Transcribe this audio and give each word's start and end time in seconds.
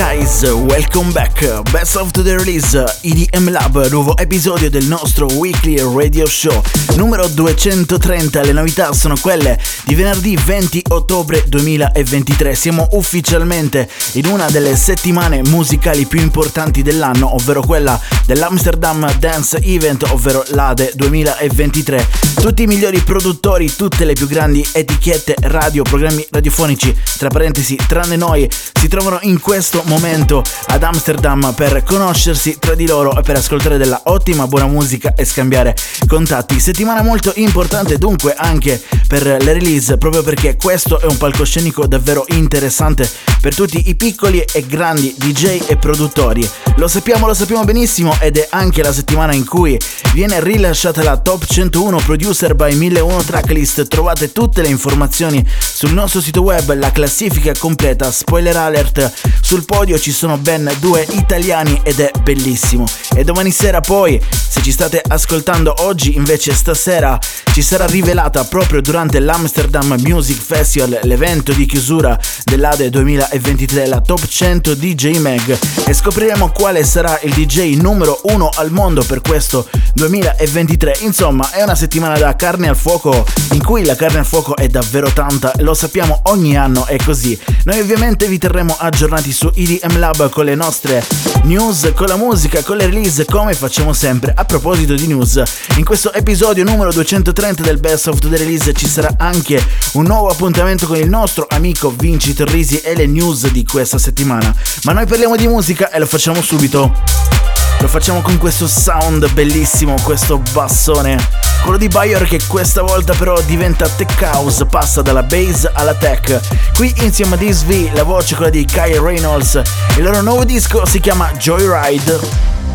Guys, 0.00 0.42
welcome 0.42 1.12
back. 1.12 1.40
Best 1.70 1.94
of 1.96 2.10
the 2.12 2.34
release 2.38 2.74
EDM 3.02 3.50
Lab, 3.50 3.86
nuovo 3.90 4.16
episodio 4.16 4.70
del 4.70 4.86
nostro 4.86 5.26
weekly 5.34 5.78
radio 5.78 6.26
show 6.26 6.62
numero 6.96 7.28
230. 7.28 8.42
Le 8.42 8.52
novità 8.52 8.92
sono 8.92 9.16
quelle 9.20 9.58
di 9.84 9.94
venerdì 9.94 10.36
20 10.36 10.84
ottobre 10.88 11.44
2023. 11.46 12.54
Siamo 12.54 12.88
ufficialmente 12.92 13.88
in 14.12 14.26
una 14.26 14.48
delle 14.50 14.74
settimane 14.76 15.42
musicali 15.42 16.06
più 16.06 16.20
importanti 16.20 16.82
dell'anno, 16.82 17.34
ovvero 17.34 17.60
quella 17.60 18.00
dell'Amsterdam 18.24 19.18
Dance 19.18 19.58
Event, 19.62 20.04
ovvero 20.10 20.42
l'ADE 20.48 20.92
2023. 20.94 22.06
Tutti 22.40 22.62
i 22.62 22.66
migliori 22.66 23.00
produttori, 23.00 23.74
tutte 23.74 24.04
le 24.04 24.14
più 24.14 24.26
grandi 24.26 24.66
etichette 24.72 25.34
radio, 25.42 25.82
programmi 25.82 26.26
radiofonici, 26.30 26.96
tra 27.18 27.28
parentesi, 27.28 27.76
tranne 27.86 28.16
noi, 28.16 28.48
si 28.78 28.88
trovano 28.88 29.18
in 29.22 29.40
questo 29.40 29.82
momento 29.90 30.44
ad 30.66 30.84
Amsterdam 30.84 31.52
per 31.52 31.82
conoscersi 31.82 32.58
tra 32.60 32.76
di 32.76 32.86
loro 32.86 33.18
e 33.18 33.22
per 33.22 33.36
ascoltare 33.36 33.76
della 33.76 34.02
ottima 34.04 34.46
buona 34.46 34.66
musica 34.66 35.14
e 35.16 35.24
scambiare 35.24 35.74
contatti. 36.06 36.60
Settimana 36.60 37.02
molto 37.02 37.32
importante 37.34 37.98
dunque 37.98 38.34
anche 38.36 38.80
per 39.08 39.24
le 39.24 39.52
release, 39.52 39.98
proprio 39.98 40.22
perché 40.22 40.56
questo 40.56 41.00
è 41.00 41.06
un 41.06 41.16
palcoscenico 41.16 41.88
davvero 41.88 42.24
interessante 42.28 43.10
per 43.40 43.52
tutti 43.54 43.88
i 43.88 43.96
piccoli 43.96 44.40
e 44.40 44.64
grandi 44.64 45.12
DJ 45.18 45.62
e 45.66 45.76
produttori. 45.76 46.48
Lo 46.76 46.86
sappiamo, 46.86 47.26
lo 47.26 47.34
sappiamo 47.34 47.64
benissimo 47.64 48.16
ed 48.20 48.36
è 48.36 48.46
anche 48.50 48.82
la 48.82 48.92
settimana 48.92 49.34
in 49.34 49.44
cui 49.44 49.78
viene 50.12 50.40
rilasciata 50.40 51.02
la 51.02 51.16
Top 51.16 51.44
101 51.44 51.96
Producer 51.98 52.54
by 52.54 52.74
1001 52.76 53.22
Tracklist. 53.24 53.88
Trovate 53.88 54.30
tutte 54.30 54.62
le 54.62 54.68
informazioni 54.68 55.44
sul 55.58 55.92
nostro 55.92 56.20
sito 56.20 56.42
web, 56.42 56.72
la 56.74 56.92
classifica 56.92 57.52
completa, 57.58 58.12
spoiler 58.12 58.56
alert, 58.56 59.12
sul 59.40 59.64
podio 59.80 59.98
ci 59.98 60.12
sono 60.12 60.36
ben 60.36 60.70
due 60.78 61.06
italiani 61.12 61.80
ed 61.82 62.00
è 62.00 62.10
bellissimo. 62.22 62.84
E 63.16 63.24
domani 63.24 63.50
sera 63.50 63.80
poi, 63.80 64.20
se 64.30 64.60
ci 64.62 64.72
state 64.72 65.00
ascoltando 65.08 65.72
oggi, 65.78 66.16
invece 66.16 66.52
stasera 66.52 67.18
ci 67.52 67.62
sarà 67.62 67.86
rivelata 67.86 68.44
proprio 68.44 68.82
durante 68.82 69.18
l'Amsterdam 69.20 69.96
Music 70.00 70.38
Festival, 70.38 71.00
l'evento 71.04 71.52
di 71.52 71.64
chiusura 71.64 72.18
dell'ADE 72.44 72.90
2023, 72.90 73.86
la 73.86 74.02
Top 74.02 74.24
100 74.24 74.74
DJ 74.74 75.16
Mag 75.16 75.58
e 75.86 75.94
scopriremo 75.94 76.50
quale 76.50 76.84
sarà 76.84 77.18
il 77.22 77.32
DJ 77.32 77.80
numero 77.80 78.20
uno 78.24 78.50
al 78.54 78.70
mondo 78.70 79.02
per 79.02 79.22
questo 79.22 79.66
2023. 79.94 80.98
Insomma, 81.00 81.50
è 81.52 81.62
una 81.62 81.74
settimana 81.74 82.18
da 82.18 82.36
carne 82.36 82.68
al 82.68 82.76
fuoco 82.76 83.24
in 83.52 83.62
cui 83.64 83.84
la 83.84 83.96
carne 83.96 84.18
al 84.18 84.26
fuoco 84.26 84.56
è 84.56 84.68
davvero 84.68 85.10
tanta, 85.10 85.52
lo 85.58 85.72
sappiamo 85.72 86.20
ogni 86.24 86.56
anno 86.56 86.84
è 86.84 86.96
così. 87.02 87.38
Noi 87.64 87.80
ovviamente 87.80 88.28
vi 88.28 88.36
terremo 88.38 88.76
aggiornati 88.78 89.32
su 89.32 89.50
EDM 89.60 89.98
Lab 89.98 90.30
con 90.30 90.46
le 90.46 90.54
nostre 90.54 91.04
news, 91.42 91.92
con 91.94 92.06
la 92.06 92.16
musica, 92.16 92.62
con 92.62 92.78
le 92.78 92.86
release 92.86 93.26
come 93.26 93.52
facciamo 93.52 93.92
sempre. 93.92 94.32
A 94.34 94.46
proposito 94.46 94.94
di 94.94 95.06
news, 95.06 95.42
in 95.76 95.84
questo 95.84 96.14
episodio 96.14 96.64
numero 96.64 96.90
230 96.90 97.62
del 97.62 97.78
Best 97.78 98.06
of 98.06 98.18
the 98.20 98.34
Release 98.38 98.72
ci 98.72 98.88
sarà 98.88 99.12
anche 99.18 99.62
un 99.92 100.04
nuovo 100.04 100.28
appuntamento 100.28 100.86
con 100.86 100.96
il 100.96 101.10
nostro 101.10 101.46
amico 101.50 101.90
Vinci 101.94 102.32
Torrisi 102.32 102.80
e 102.80 102.94
le 102.94 103.06
news 103.06 103.50
di 103.50 103.62
questa 103.62 103.98
settimana. 103.98 104.54
Ma 104.84 104.92
noi 104.92 105.04
parliamo 105.04 105.36
di 105.36 105.46
musica 105.46 105.90
e 105.90 105.98
lo 105.98 106.06
facciamo 106.06 106.40
subito. 106.40 107.59
Lo 107.80 107.88
facciamo 107.88 108.20
con 108.20 108.36
questo 108.36 108.68
sound 108.68 109.32
bellissimo, 109.32 109.94
questo 110.02 110.38
bassone. 110.52 111.16
Quello 111.62 111.78
di 111.78 111.88
Bayer 111.88 112.24
che 112.24 112.38
questa 112.46 112.82
volta 112.82 113.14
però 113.14 113.40
diventa 113.40 113.88
tech 113.88 114.20
house, 114.20 114.66
passa 114.66 115.00
dalla 115.00 115.22
bass 115.22 115.68
alla 115.72 115.94
tech. 115.94 116.40
Qui 116.74 116.92
insieme 116.98 117.36
a 117.36 117.38
DSV 117.38 117.94
la 117.94 118.02
voce 118.02 118.34
quella 118.34 118.50
di 118.50 118.66
Kyle 118.66 119.00
Reynolds. 119.00 119.60
Il 119.96 120.02
loro 120.02 120.20
nuovo 120.20 120.44
disco 120.44 120.84
si 120.84 121.00
chiama 121.00 121.32
Joyride. 121.32 122.18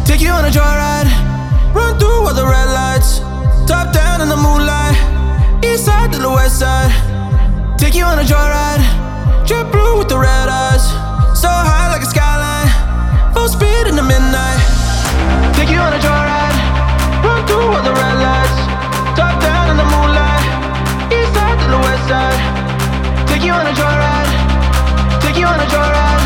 Take 0.05 0.23
you 0.23 0.33
on 0.33 0.43
a 0.43 0.49
joyride, 0.49 1.09
run 1.73 1.97
through 1.97 2.27
all 2.27 2.33
the 2.33 2.43
red 2.43 2.69
lights, 2.71 3.19
top 3.67 3.91
down 3.91 4.21
in 4.21 4.27
the 4.27 4.35
moonlight, 4.35 4.95
east 5.63 5.85
side 5.85 6.11
to 6.13 6.17
the 6.17 6.29
west 6.29 6.57
side. 6.57 6.91
Take 7.77 7.95
you 7.95 8.05
on 8.05 8.17
a 8.17 8.23
joyride, 8.23 8.81
jet 9.45 9.71
blue 9.71 9.99
with 9.99 10.07
the 10.07 10.17
red 10.17 10.49
eyes, 10.49 10.83
so 11.39 11.47
high 11.47 11.91
like 11.91 12.01
a 12.01 12.09
skyline, 12.09 13.33
full 13.33 13.47
speed 13.47 13.87
in 13.87 13.95
the 13.95 14.03
midnight. 14.03 14.74
Take 15.55 15.69
you 15.69 15.79
on 15.79 15.93
a 15.93 15.99
joyride, 15.99 16.57
run 17.23 17.41
through 17.47 17.67
all 17.73 17.83
the 17.83 17.93
red 17.93 18.17
lights, 18.27 18.59
top 19.15 19.35
down 19.41 19.71
in 19.71 19.77
the 19.77 19.87
moonlight, 19.93 20.45
east 21.11 21.33
side 21.33 21.57
to 21.61 21.67
the 21.75 21.81
west 21.87 22.07
side. 22.07 22.39
Take 23.27 23.43
you 23.43 23.53
on 23.53 23.65
a 23.65 23.71
joyride, 23.71 24.31
take 25.21 25.37
you 25.37 25.47
on 25.47 25.59
a 25.59 25.67
joyride, 25.73 26.23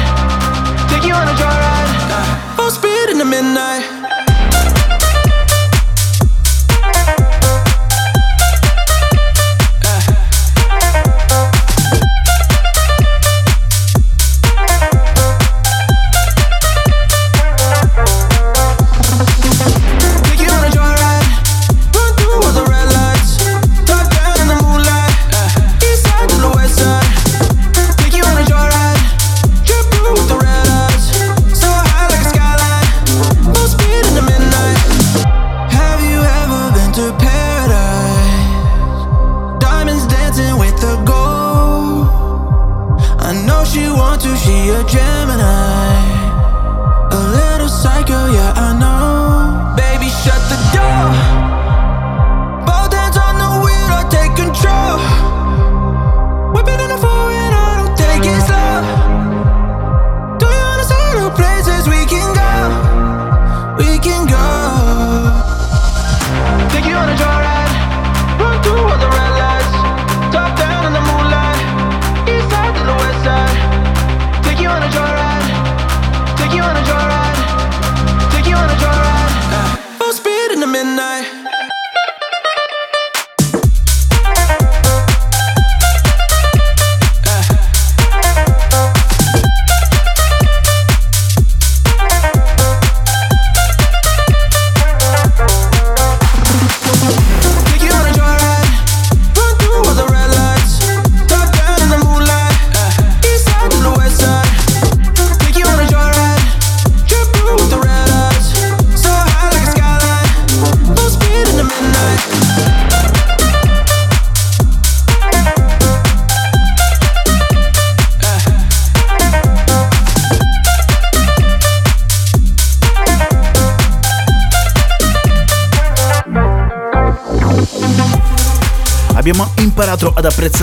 take 0.89 1.03
you 1.07 1.13
on 1.13 1.28
a 1.28 1.35
joyride, 1.41 2.56
full 2.57 2.72
speed 2.72 3.09
in 3.09 3.18
the 3.18 3.25
midnight. 3.25 3.99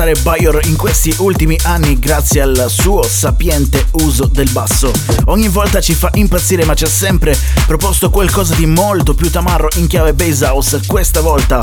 Apprezzare 0.06 0.14
Bayor 0.22 0.60
in 0.66 0.76
questi 0.76 1.14
ultimi 1.18 1.58
anni 1.64 1.98
grazie 1.98 2.40
al 2.40 2.66
suo 2.68 3.02
sapiente 3.02 3.86
uso 3.92 4.26
del 4.26 4.48
basso. 4.50 4.92
Ogni 5.26 5.48
volta 5.48 5.80
ci 5.80 5.94
fa 5.94 6.10
impazzire 6.14 6.64
ma 6.64 6.74
ci 6.74 6.84
ha 6.84 6.88
sempre 6.88 7.36
proposto 7.66 8.10
qualcosa 8.10 8.54
di 8.54 8.66
molto 8.66 9.14
più 9.14 9.30
tamarro 9.30 9.68
in 9.76 9.86
chiave 9.86 10.14
bass 10.14 10.42
house. 10.42 10.80
Questa 10.86 11.20
volta 11.20 11.58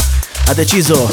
ha 0.48 0.54
deciso 0.54 1.10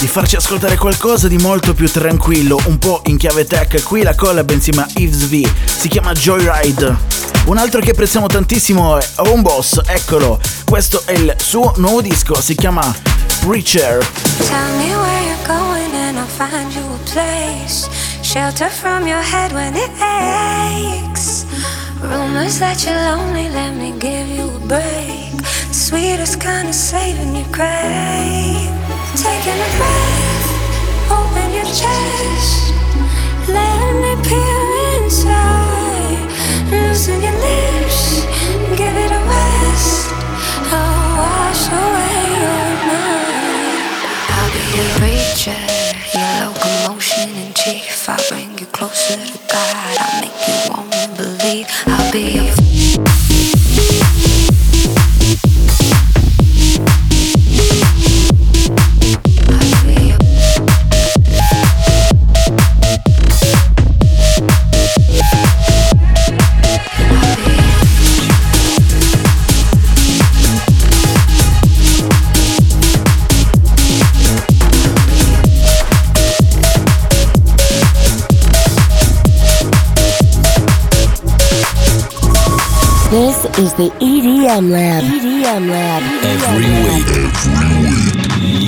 di 0.00 0.08
farci 0.08 0.36
ascoltare 0.36 0.76
qualcosa 0.76 1.28
di 1.28 1.36
molto 1.36 1.74
più 1.74 1.88
tranquillo, 1.90 2.58
un 2.66 2.78
po' 2.78 3.02
in 3.06 3.16
chiave 3.16 3.44
tech. 3.44 3.82
Qui 3.82 4.02
la 4.02 4.14
collab 4.14 4.50
insieme 4.50 4.82
a 4.82 4.88
Yves 4.94 5.28
V 5.28 5.48
si 5.78 5.88
chiama 5.88 6.12
Joyride. 6.12 6.96
Un 7.46 7.58
altro 7.58 7.80
che 7.80 7.90
apprezziamo 7.90 8.26
tantissimo 8.26 8.98
è 8.98 9.06
Home 9.16 9.42
Boss, 9.42 9.80
eccolo. 9.86 10.40
Questo 10.64 11.02
è 11.04 11.12
il 11.12 11.34
suo 11.38 11.74
nuovo 11.76 12.00
disco, 12.00 12.40
si 12.40 12.54
chiama 12.54 12.94
Preacher. 13.40 14.06
And 16.10 16.18
I'll 16.18 16.26
find 16.26 16.74
you 16.74 16.82
a 16.82 16.98
place. 17.06 17.86
Shelter 18.26 18.68
from 18.68 19.06
your 19.06 19.22
head 19.22 19.52
when 19.52 19.76
it 19.76 19.90
aches. 20.02 21.46
Rumors 22.02 22.58
that 22.58 22.82
you're 22.84 22.98
lonely, 23.14 23.48
let 23.48 23.76
me 23.76 23.96
give 23.96 24.26
you 24.26 24.50
a 24.50 24.58
break. 24.66 25.30
The 25.38 25.78
sweetest 25.86 26.40
kind 26.40 26.66
of 26.66 26.74
saving 26.74 27.36
you 27.36 27.44
crave. 27.54 28.74
Taking 29.14 29.54
a 29.54 29.70
breath, 29.78 30.48
open 31.14 31.48
your 31.54 31.70
chest. 31.78 32.74
Let 33.46 33.94
me 34.02 34.12
peer 34.26 34.66
inside. 34.98 36.26
Loosen 36.74 37.22
your 37.22 37.38
lips, 37.38 38.26
give 38.74 38.96
it 38.98 39.12
a 39.14 39.22
rest. 39.30 40.10
I'll 40.74 41.22
wash 41.22 41.70
away 41.70 42.18
your 42.42 42.66
mind. 42.90 43.94
I'll 44.34 44.50
be 44.50 44.62
your 44.74 44.90
preacher, 44.98 45.54
I'll 48.10 48.28
bring 48.28 48.58
you 48.58 48.66
closer 48.66 49.14
to 49.14 49.38
God. 49.46 49.96
I'll 50.00 50.20
make 50.20 50.34
you 50.48 50.74
wanna 50.74 51.14
believe. 51.16 51.68
I'll 51.86 52.10
be 52.10 52.42
your 52.42 52.69
the 83.80 83.88
EDM 83.92 84.70
Lab. 84.70 85.02
EDM 85.04 85.70
Lab. 85.70 86.02
Every 86.22 86.68
week. 86.84 87.08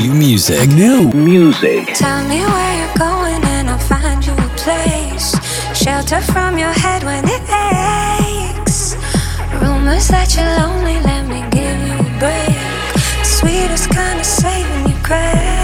New 0.00 0.14
music. 0.14 0.70
New 0.70 1.12
music. 1.12 1.88
Tell 1.94 2.26
me 2.26 2.40
where 2.40 2.72
you're 2.78 2.96
going 2.96 3.44
and 3.44 3.68
I'll 3.68 3.78
find 3.78 4.24
you 4.24 4.32
a 4.32 4.48
place. 4.56 5.36
Shelter 5.76 6.22
from 6.22 6.56
your 6.56 6.72
head 6.72 7.04
when 7.04 7.24
it 7.26 7.42
aches. 8.56 8.96
Rumors 9.60 10.08
that 10.08 10.34
you're 10.34 10.54
lonely, 10.62 10.98
let 11.02 11.26
me 11.28 11.40
give 11.50 11.78
you 11.86 11.92
a 11.92 12.18
break. 12.18 12.56
Sweetest 13.22 13.90
kind 13.90 14.18
of 14.18 14.24
saving 14.24 14.88
you 14.88 14.96
crave. 15.02 15.61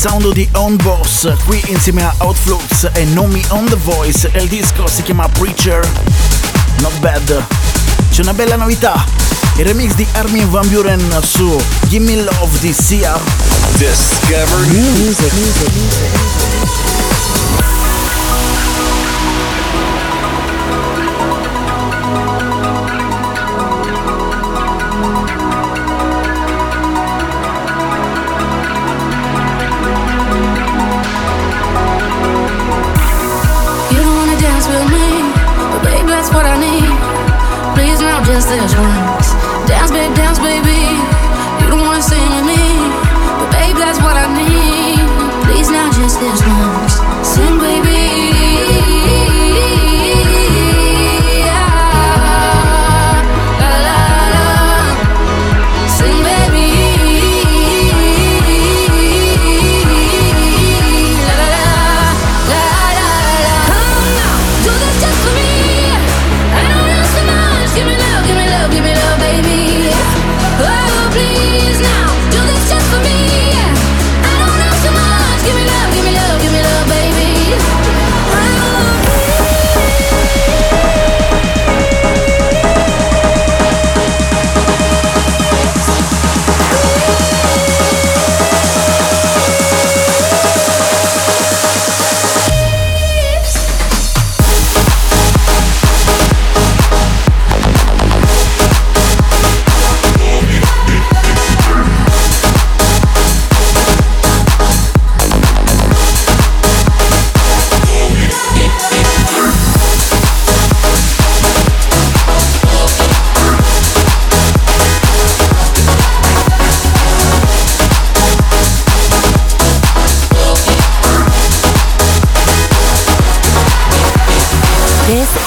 Sound 0.00 0.32
di 0.32 0.48
On 0.54 0.76
Boss, 0.76 1.30
qui 1.44 1.62
insieme 1.66 2.02
a 2.02 2.14
Outflux 2.20 2.88
e 2.94 3.04
Nomi 3.04 3.44
on 3.50 3.66
the 3.66 3.76
Voice 3.76 4.30
e 4.32 4.40
il 4.40 4.48
disco 4.48 4.86
si 4.86 5.02
chiama 5.02 5.28
Preacher. 5.28 5.86
Not 6.80 6.98
bad. 7.00 7.44
C'è 8.10 8.22
una 8.22 8.32
bella 8.32 8.56
novità. 8.56 9.04
Il 9.56 9.66
remix 9.66 9.92
di 9.92 10.06
Armin 10.12 10.48
Van 10.48 10.66
Buren 10.68 11.20
su 11.22 11.54
Gimme 11.88 12.16
Love 12.16 12.58
di 12.60 12.72
Sia. 12.72 13.20
Discover 13.76 14.66
New 14.68 14.90
music. 14.96 15.32
You 15.34 16.89
Please 38.40 38.56
now, 38.56 38.66
just 38.66 38.99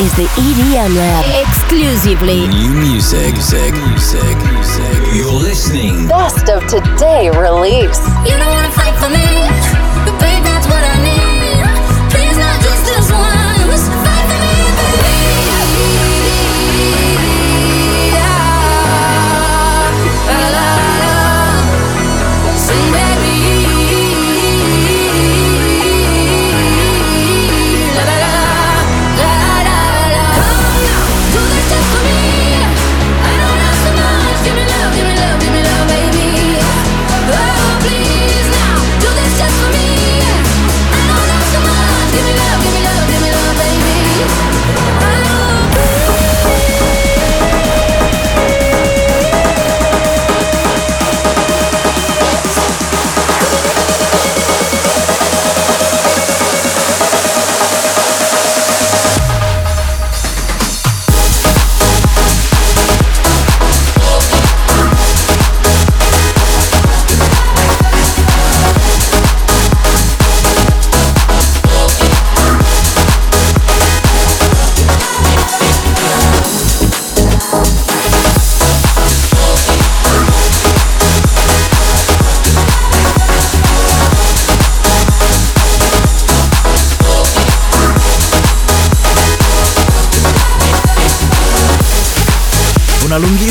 is 0.02 0.12
the 0.16 0.26
EDM 0.42 0.96
Lab. 0.96 1.26
Exclusively. 1.46 2.48
New 2.48 2.74
music, 2.74 3.34
music, 3.34 3.74
music, 3.86 4.38
music. 4.50 5.14
You're 5.14 5.32
listening. 5.32 6.08
Best 6.08 6.50
of 6.50 6.66
today 6.66 7.30
release. 7.30 8.02
You 8.26 8.34
don't 8.42 8.50
wanna 8.50 8.72
fight 8.74 8.96
for 8.98 9.10
me, 9.14 9.46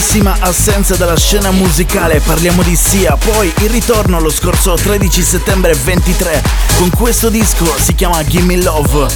lunghissima 0.02 0.36
assenza 0.40 0.96
dalla 0.96 1.16
scena 1.16 1.52
musicale, 1.52 2.18
parliamo 2.18 2.64
di 2.64 2.74
Sia, 2.74 3.16
poi 3.16 3.52
il 3.58 3.70
ritorno 3.70 4.18
lo 4.18 4.30
scorso 4.30 4.74
13 4.74 5.22
settembre 5.22 5.74
23 5.74 6.42
con 6.76 6.90
questo 6.90 7.28
disco, 7.28 7.72
si 7.78 7.94
chiama 7.94 8.24
Gimme 8.24 8.60
Love. 8.60 9.06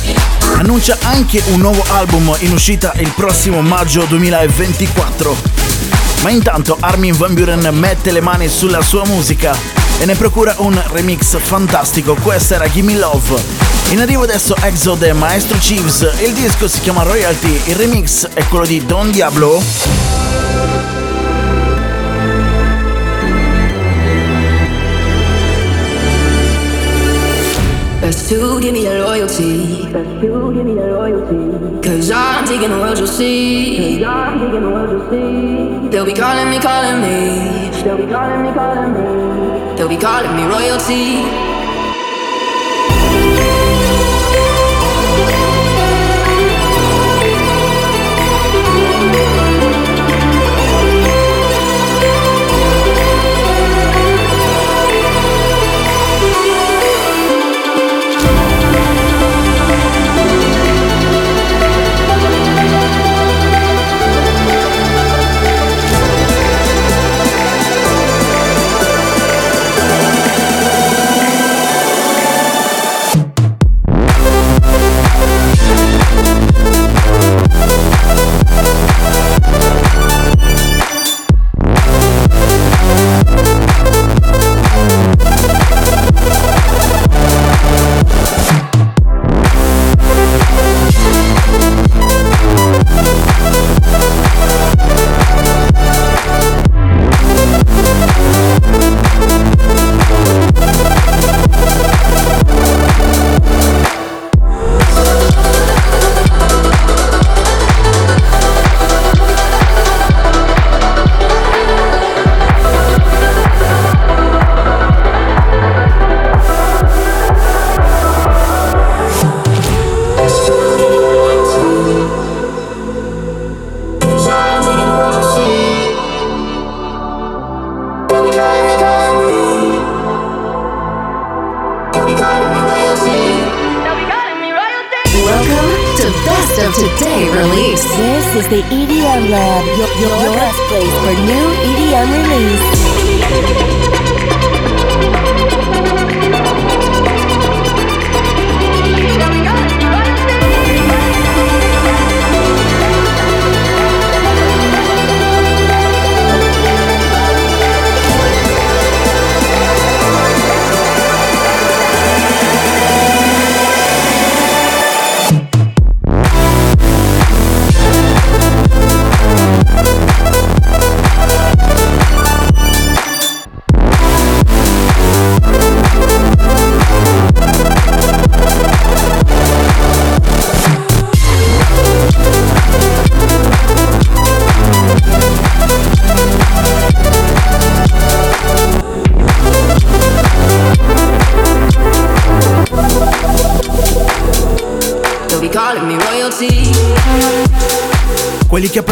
Annuncia 0.59 0.97
anche 1.02 1.43
un 1.47 1.59
nuovo 1.59 1.85
album 1.88 2.35
in 2.38 2.52
uscita 2.52 2.93
il 2.99 3.11
prossimo 3.16 3.62
maggio 3.62 4.05
2024. 4.05 5.37
Ma 6.23 6.31
intanto 6.31 6.76
Armin 6.78 7.16
Van 7.16 7.35
Buren 7.35 7.69
mette 7.73 8.12
le 8.12 8.21
mani 8.21 8.49
sulla 8.49 8.81
sua 8.81 9.05
musica 9.07 9.59
e 9.99 10.05
ne 10.05 10.14
procura 10.14 10.55
un 10.59 10.81
remix 10.93 11.37
fantastico, 11.37 12.14
questa 12.14 12.55
era 12.55 12.71
Gimme 12.71 12.95
Love. 12.95 13.43
In 13.90 14.00
arrivo 14.00 14.23
adesso 14.23 14.55
Exo 14.61 14.97
e 15.00 15.12
Maestro 15.12 15.59
Chiefs, 15.59 16.09
il 16.21 16.33
disco 16.33 16.69
si 16.69 16.81
chiama 16.81 17.02
Royalty, 17.02 17.61
il 17.64 17.75
remix 17.75 18.28
è 18.28 18.47
quello 18.47 18.66
di 18.66 18.87
Don 18.87 19.11
Diablo. 19.11 20.55
Best 28.06 28.28
to 28.28 28.60
give 28.60 28.72
me 28.72 28.84
the 28.84 29.00
loyalty. 29.00 29.82
Best 29.92 30.20
to 30.20 30.54
give 30.54 30.64
me 30.64 30.75
the 30.75 30.86
loyalty. 30.94 31.82
Cause 31.82 32.08
I'm 32.12 32.46
taking 32.46 32.70
the 32.70 32.76
world 32.76 32.98
you'll 32.98 33.08
see. 33.08 33.98
Cause 33.98 34.06
I'm 34.06 34.38
taking 34.38 34.60
the 34.60 34.68
world 34.68 34.90
you'll 34.92 35.10
see. 35.10 35.88
They'll 35.88 36.06
be 36.06 36.14
calling 36.14 36.48
me, 36.48 36.60
calling 36.60 37.02
me. 37.02 37.82
They'll 37.82 37.96
be 37.96 38.06
calling 38.06 38.42
me, 38.44 38.52
calling 38.52 38.92
me. 38.94 39.76
They'll 39.76 39.88
be 39.88 39.96
calling 39.96 40.36
me 40.36 40.44
royalty. 40.44 41.55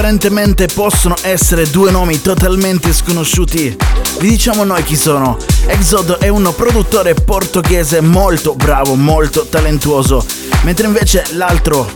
apparentemente 0.04 0.66
possono 0.66 1.16
essere 1.22 1.70
due 1.70 1.90
nomi 1.90 2.20
totalmente 2.20 2.92
sconosciuti. 2.92 3.74
Vi 4.18 4.28
diciamo 4.28 4.62
noi 4.62 4.82
chi 4.82 4.96
sono. 4.96 5.38
Exodo 5.64 6.20
è 6.20 6.28
un 6.28 6.52
produttore 6.54 7.14
portoghese 7.14 8.02
molto 8.02 8.54
bravo, 8.54 8.96
molto 8.96 9.46
talentuoso, 9.46 10.22
mentre 10.64 10.88
invece 10.88 11.24
l'altro 11.32 11.90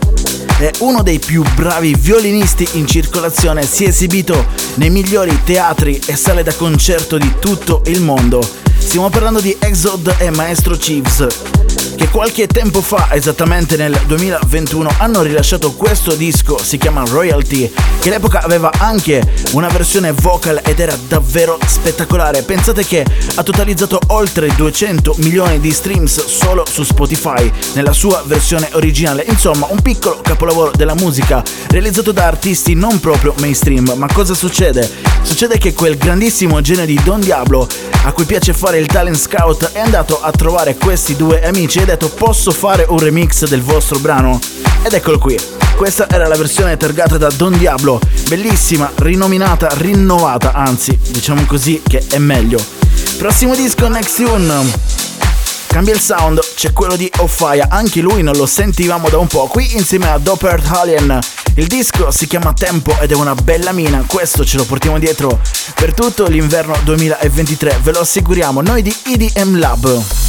è 0.57 0.71
uno 0.79 1.03
dei 1.03 1.19
più 1.19 1.43
bravi 1.53 1.95
violinisti 1.99 2.67
in 2.79 2.87
circolazione, 2.87 3.63
si 3.63 3.83
è 3.83 3.89
esibito 3.89 4.43
nei 4.75 4.89
migliori 4.89 5.43
teatri 5.43 6.01
e 6.07 6.15
sale 6.15 6.41
da 6.41 6.55
concerto 6.55 7.19
di 7.19 7.35
tutto 7.37 7.83
il 7.85 8.01
mondo. 8.01 8.41
Stiamo 8.75 9.11
parlando 9.11 9.39
di 9.39 9.55
Exod 9.59 10.15
e 10.17 10.31
Maestro 10.31 10.75
Chiefs 10.75 11.58
che 11.99 12.07
qualche 12.07 12.47
tempo 12.47 12.81
fa, 12.81 13.09
esattamente 13.11 13.75
nel 13.75 13.99
2021, 14.05 14.89
hanno 14.99 15.21
rilasciato 15.21 15.73
questo 15.73 16.15
disco, 16.15 16.57
si 16.57 16.77
chiama 16.77 17.03
Royalty, 17.05 17.69
che 17.99 18.07
all'epoca 18.07 18.41
aveva 18.41 18.71
anche 18.77 19.21
una 19.51 19.67
versione 19.67 20.13
vocal 20.13 20.61
ed 20.63 20.79
era 20.79 20.97
davvero 21.09 21.59
spettacolare. 21.65 22.43
Pensate 22.43 22.85
che 22.85 23.05
ha 23.35 23.43
totalizzato 23.43 23.99
oltre 24.07 24.47
200 24.55 25.15
milioni 25.17 25.59
di 25.59 25.73
streams 25.73 26.25
solo 26.25 26.65
su 26.65 26.83
Spotify, 26.83 27.51
nella 27.73 27.91
sua 27.91 28.23
versione 28.25 28.69
originale. 28.71 29.25
Insomma, 29.27 29.67
un 29.69 29.81
piccolo 29.81 30.21
capolavoro 30.21 30.71
della 30.73 30.95
musica, 30.95 31.43
realizzato 31.67 32.13
da 32.13 32.27
artisti 32.27 32.75
non 32.75 33.01
proprio 33.01 33.33
mainstream. 33.39 33.91
Ma 33.97 34.07
cosa 34.07 34.33
succede? 34.33 34.89
Succede 35.21 35.57
che 35.57 35.73
quel 35.73 35.97
grandissimo 35.97 36.61
genere 36.61 36.85
di 36.85 36.99
Don 37.03 37.19
Diablo 37.19 37.67
a 38.03 38.11
cui 38.11 38.25
piace 38.25 38.53
fare 38.53 38.79
il 38.79 38.85
talent 38.87 39.17
scout, 39.17 39.71
è 39.71 39.79
andato 39.79 40.21
a 40.21 40.31
trovare 40.31 40.75
questi 40.75 41.15
due 41.15 41.43
amici 41.43 41.79
e 41.79 41.83
ha 41.83 41.85
detto 41.85 42.09
posso 42.09 42.51
fare 42.51 42.85
un 42.87 42.99
remix 42.99 43.45
del 43.45 43.61
vostro 43.61 43.99
brano? 43.99 44.39
Ed 44.83 44.93
eccolo 44.93 45.17
qui. 45.17 45.37
Questa 45.75 46.09
era 46.09 46.27
la 46.27 46.35
versione 46.35 46.75
targata 46.77 47.17
da 47.17 47.29
Don 47.29 47.57
Diablo, 47.57 47.99
bellissima, 48.27 48.91
rinominata, 48.95 49.69
rinnovata, 49.73 50.51
anzi, 50.53 50.97
diciamo 51.09 51.45
così 51.45 51.81
che 51.87 52.03
è 52.09 52.17
meglio. 52.17 52.63
Prossimo 53.17 53.55
disco, 53.55 53.87
Next 53.87 54.15
Tune. 54.15 54.88
Cambia 55.69 55.93
il 55.93 55.99
sound, 55.99 56.39
c'è 56.55 56.73
quello 56.73 56.95
di 56.95 57.09
Offaia, 57.17 57.67
anche 57.69 58.01
lui 58.01 58.23
non 58.23 58.35
lo 58.35 58.47
sentivamo 58.47 59.07
da 59.07 59.19
un 59.19 59.27
po', 59.27 59.45
qui 59.45 59.75
insieme 59.75 60.09
a 60.09 60.17
Doppert 60.17 60.65
Alien. 60.67 61.19
Il 61.53 61.67
disco 61.67 62.09
si 62.09 62.25
chiama 62.25 62.53
Tempo 62.53 62.97
ed 62.99 63.11
è 63.11 63.15
una 63.15 63.35
bella 63.35 63.71
mina, 63.71 64.03
questo 64.07 64.43
ce 64.43 64.57
lo 64.57 64.65
portiamo 64.65 64.97
dietro 64.97 65.39
per 65.75 65.93
tutto 65.93 66.25
l'inverno 66.25 66.75
2023, 66.83 67.81
ve 67.83 67.91
lo 67.91 67.99
assicuriamo, 67.99 68.61
noi 68.61 68.81
di 68.81 68.93
EDM 69.05 69.59
Lab. 69.59 70.28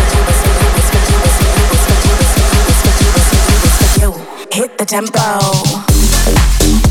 hit 4.53 4.77
the 4.77 4.85
tempo. 4.85 6.90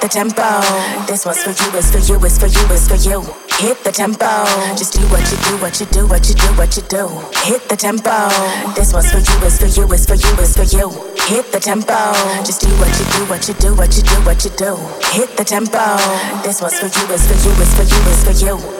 the 0.00 0.08
tempo. 0.08 0.44
This 1.06 1.26
one's 1.26 1.42
for 1.42 1.50
you, 1.50 1.78
it's 1.78 1.90
for 1.90 1.98
you, 1.98 2.16
it's 2.24 2.38
for 2.38 2.46
you, 2.46 2.64
it's 2.70 2.88
for 2.88 2.96
you. 2.96 3.20
Hit 3.58 3.84
the 3.84 3.92
tempo. 3.92 4.44
Just 4.76 4.94
do 4.94 5.00
what 5.08 5.20
you 5.30 5.36
do, 5.44 5.56
what 5.60 5.78
you 5.80 5.86
do, 5.86 6.06
what 6.06 6.28
you 6.28 6.34
do, 6.34 6.48
what 6.56 6.76
you 6.76 6.82
do. 6.88 7.08
Hit 7.44 7.68
the 7.68 7.76
tempo. 7.76 8.28
This 8.74 8.92
one's 8.92 9.10
for 9.10 9.18
you, 9.18 9.36
it's 9.44 9.58
for 9.58 9.66
you, 9.66 9.84
it's 9.92 10.06
for 10.06 10.14
you, 10.14 10.32
it's 10.40 10.56
for 10.56 10.64
you. 10.64 10.88
Hit 11.28 11.52
the 11.52 11.60
tempo. 11.60 12.12
Just 12.44 12.62
do 12.62 12.68
what 12.80 12.92
you 12.98 13.04
do, 13.12 13.24
what 13.28 13.46
you 13.48 13.54
do, 13.54 13.74
what 13.74 13.96
you 13.96 14.02
do, 14.02 14.16
what 14.24 14.44
you 14.44 14.50
do. 14.56 14.76
Hit 15.12 15.36
the 15.36 15.44
tempo. 15.44 15.96
This 16.42 16.62
one's 16.62 16.78
for 16.80 16.88
you, 16.88 17.04
it's 17.12 17.26
for 17.28 17.36
you, 17.36 17.52
it's 17.60 17.74
for 17.76 17.84
you, 17.84 18.00
it's 18.08 18.24
for 18.24 18.46
you. 18.46 18.79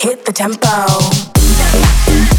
hit 0.00 0.24
the 0.24 0.32
tempo. 0.32 2.37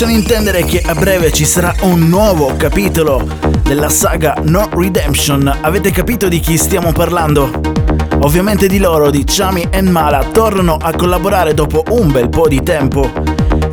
Lasciano 0.00 0.16
intendere 0.16 0.62
che 0.62 0.80
a 0.80 0.94
breve 0.94 1.32
ci 1.32 1.44
sarà 1.44 1.74
un 1.80 2.08
nuovo 2.08 2.54
capitolo 2.56 3.26
della 3.64 3.88
saga 3.88 4.36
No 4.44 4.68
Redemption. 4.72 5.52
Avete 5.62 5.90
capito 5.90 6.28
di 6.28 6.38
chi 6.38 6.56
stiamo 6.56 6.92
parlando? 6.92 7.50
Ovviamente 8.20 8.68
di 8.68 8.78
loro, 8.78 9.10
di 9.10 9.24
Chami 9.26 9.66
e 9.68 9.82
Mala, 9.82 10.22
tornano 10.30 10.76
a 10.80 10.92
collaborare 10.94 11.52
dopo 11.52 11.82
un 11.88 12.12
bel 12.12 12.28
po' 12.28 12.46
di 12.46 12.62
tempo 12.62 13.10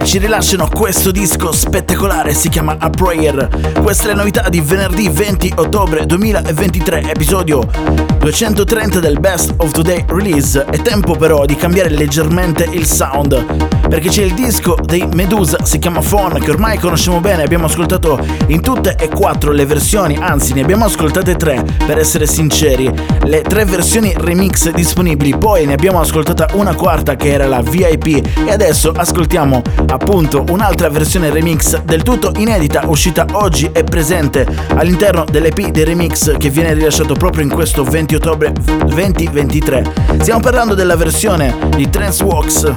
ci 0.04 0.20
rilasciano 0.20 0.68
questo 0.72 1.10
disco 1.10 1.52
spettacolare, 1.52 2.34
si 2.36 2.50
chiama 2.50 2.76
A 2.80 2.90
Prayer. 2.92 3.74
Questa 3.82 4.04
è 4.04 4.08
la 4.08 4.14
novità 4.14 4.50
di 4.50 4.62
venerdì 4.62 5.10
20 5.10 5.54
ottobre 5.56 6.06
2023, 6.06 7.10
episodio 7.10 8.05
230 8.26 9.00
del 9.02 9.20
Best 9.20 9.54
of 9.58 9.70
Today 9.70 10.04
release. 10.08 10.66
È 10.66 10.82
tempo 10.82 11.16
però 11.16 11.46
di 11.46 11.56
cambiare 11.56 11.90
leggermente 11.90 12.68
il 12.72 12.88
sound, 12.88 13.88
perché 13.88 14.10
c'è 14.10 14.24
il 14.24 14.34
disco 14.34 14.76
dei 14.84 15.08
Medusa, 15.14 15.64
si 15.64 15.78
chiama 15.78 16.02
Phone, 16.02 16.40
che 16.40 16.50
ormai 16.50 16.80
conosciamo 16.80 17.20
bene, 17.20 17.44
abbiamo 17.44 17.66
ascoltato 17.66 18.20
in 18.48 18.62
tutte 18.62 18.96
e 19.00 19.10
quattro 19.10 19.52
le 19.52 19.68
versioni, 19.68 20.18
anzi 20.20 20.54
ne 20.54 20.62
abbiamo 20.62 20.86
ascoltate 20.86 21.36
tre, 21.36 21.64
per 21.86 22.00
essere 22.00 22.26
sinceri, 22.26 22.92
le 23.26 23.42
tre 23.44 23.64
versioni 23.64 24.12
remix 24.18 24.72
disponibili, 24.72 25.38
poi 25.38 25.68
ne 25.68 25.74
abbiamo 25.74 26.00
ascoltata 26.00 26.48
una 26.54 26.74
quarta 26.74 27.16
che 27.16 27.32
era 27.32 27.46
la 27.46 27.62
VIP 27.62 28.08
e 28.44 28.52
adesso 28.52 28.92
ascoltiamo 28.92 29.62
appunto 29.90 30.44
un'altra 30.50 30.90
versione 30.90 31.30
remix 31.30 31.80
del 31.84 32.02
tutto 32.02 32.32
inedita 32.38 32.86
uscita 32.88 33.28
oggi 33.34 33.70
e 33.72 33.84
presente 33.84 34.48
all'interno 34.70 35.26
dell'EP 35.30 35.68
dei 35.68 35.84
remix 35.84 36.36
che 36.38 36.50
viene 36.50 36.74
rilasciato 36.74 37.14
proprio 37.14 37.44
in 37.44 37.50
questo 37.50 37.84
20 38.16 38.28
ottobre 38.28 38.54
2023. 38.86 39.94
Stiamo 40.20 40.40
parlando 40.40 40.74
della 40.74 40.96
versione 40.96 41.56
di 41.76 41.90
Trance 41.90 42.24
Walks. 42.24 42.74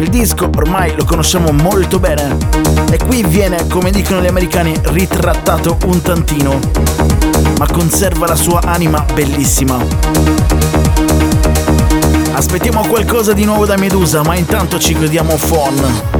Il 0.00 0.08
disco 0.08 0.50
ormai 0.56 0.94
lo 0.96 1.04
conosciamo 1.04 1.52
molto 1.52 1.98
bene 1.98 2.36
e 2.90 2.98
qui 2.98 3.22
viene, 3.22 3.66
come 3.68 3.90
dicono 3.90 4.20
gli 4.20 4.26
americani, 4.26 4.74
ritrattato 4.84 5.76
un 5.84 6.00
tantino, 6.02 6.58
ma 7.58 7.66
conserva 7.66 8.26
la 8.26 8.36
sua 8.36 8.60
anima 8.62 9.04
bellissima. 9.14 9.78
Aspettiamo 12.32 12.86
qualcosa 12.86 13.32
di 13.32 13.44
nuovo 13.44 13.66
da 13.66 13.76
Medusa, 13.76 14.22
ma 14.22 14.34
intanto 14.36 14.78
ci 14.78 14.94
godiamo 14.94 15.36
Phone. 15.36 16.19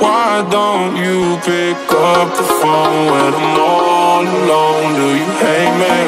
Why 0.00 0.48
don't 0.50 0.96
you 0.96 1.36
pick 1.44 1.76
up 1.92 2.28
the 2.34 2.46
phone 2.60 3.06
when 3.12 3.34
I'm 3.34 3.60
all 3.60 4.22
alone? 4.22 4.94
Do 4.96 5.08
you 5.20 5.30
hate 5.44 5.74
me? 5.82 5.98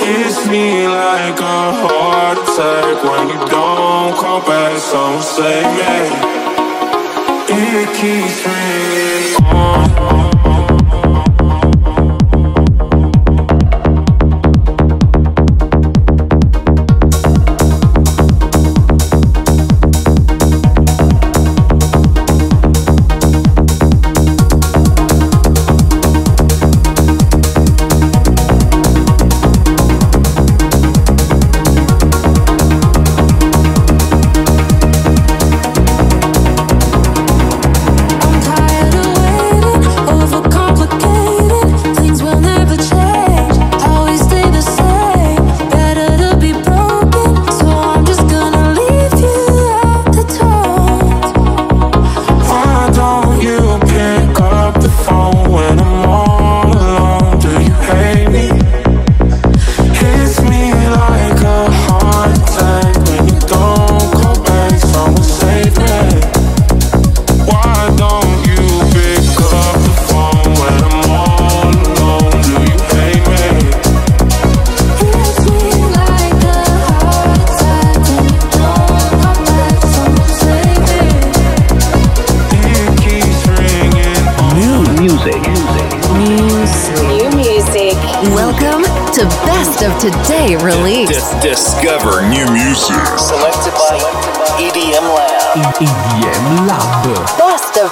Hits 0.00 0.46
me 0.48 0.88
like 0.88 1.38
a 1.38 1.60
heart 1.82 2.38
attack 2.38 2.96
when 3.04 3.28
you 3.28 3.38
don't 3.48 4.16
come 4.16 4.42
back. 4.46 4.78
Someone 4.78 5.22
save 5.22 5.68
me. 5.76 6.38
It 7.50 7.88
keeps 8.00 8.46
ringing 8.46 9.44
on. 9.54 10.17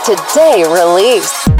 Today 0.06 0.62
release. 0.62 1.55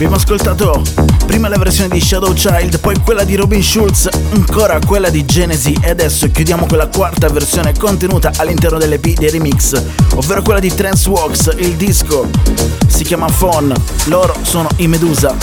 Abbiamo 0.00 0.16
ascoltato 0.16 0.82
prima 1.26 1.48
la 1.48 1.58
versione 1.58 1.90
di 1.90 2.00
Shadow 2.00 2.32
Child, 2.32 2.80
poi 2.80 2.98
quella 3.04 3.22
di 3.22 3.34
Robin 3.34 3.62
Schulz, 3.62 4.08
ancora 4.32 4.78
quella 4.78 5.10
di 5.10 5.26
Genesi 5.26 5.76
e 5.78 5.90
adesso 5.90 6.30
chiudiamo 6.30 6.64
con 6.64 6.78
la 6.78 6.88
quarta 6.88 7.28
versione 7.28 7.74
contenuta 7.76 8.32
all'interno 8.38 8.78
dell'EP 8.78 9.18
dei 9.18 9.28
remix, 9.28 9.78
ovvero 10.14 10.40
quella 10.40 10.58
di 10.58 10.74
Trance 10.74 11.06
Walks, 11.06 11.50
il 11.58 11.74
disco 11.74 12.30
si 12.86 13.04
chiama 13.04 13.26
Phone, 13.26 13.74
loro 14.04 14.34
sono 14.40 14.70
i 14.76 14.88
Medusa. 14.88 15.36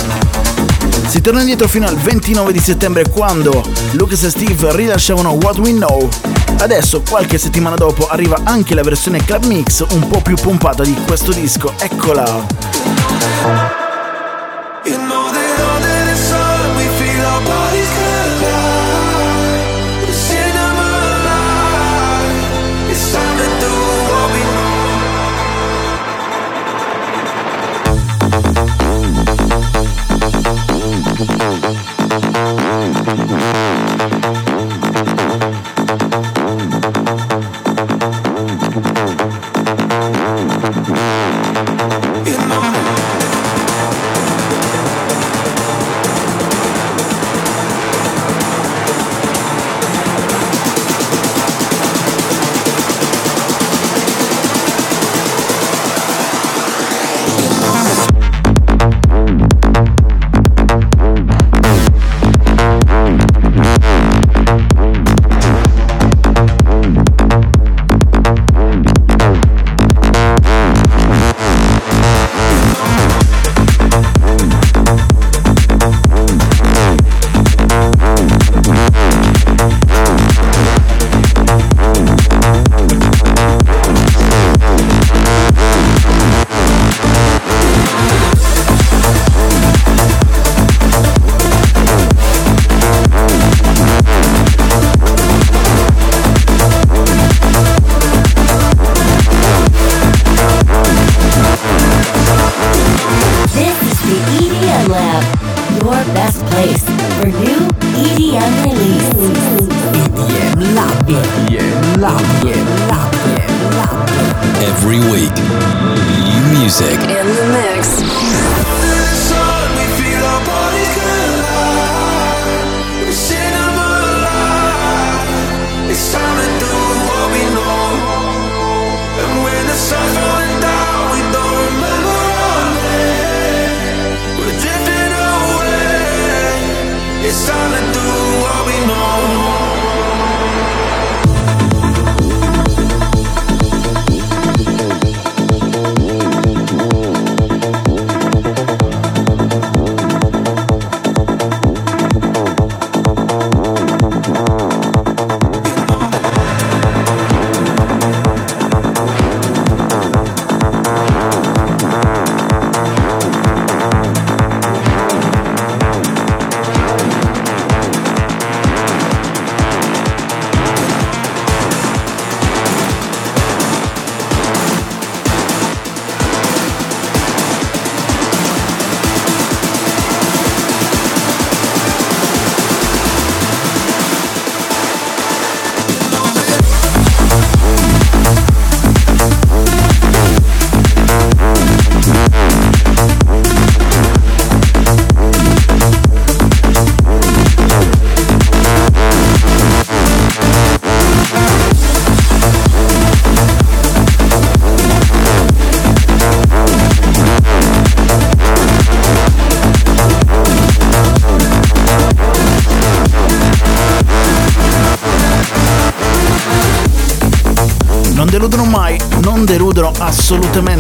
Si 1.08 1.22
torna 1.22 1.41
indietro 1.41 1.67
fino 1.67 1.86
al 1.86 1.96
29 1.96 2.52
di 2.52 2.60
settembre 2.60 3.08
quando 3.10 3.63
Lucas 3.91 4.24
e 4.24 4.32
Steve 4.32 4.76
rilasciavano 4.76 5.34
What 5.34 5.60
We 5.60 5.74
Know. 5.74 6.10
Adesso, 6.58 7.04
qualche 7.08 7.38
settimana 7.38 7.76
dopo, 7.76 8.08
arriva 8.08 8.39
anche 8.43 8.74
la 8.74 8.82
versione 8.82 9.24
club 9.24 9.46
mix 9.46 9.86
un 9.91 10.08
po' 10.08 10.22
più 10.22 10.36
pompata 10.36 10.82
di 10.82 10.96
questo 11.06 11.32
disco. 11.32 11.74
Eccola! 11.78 13.86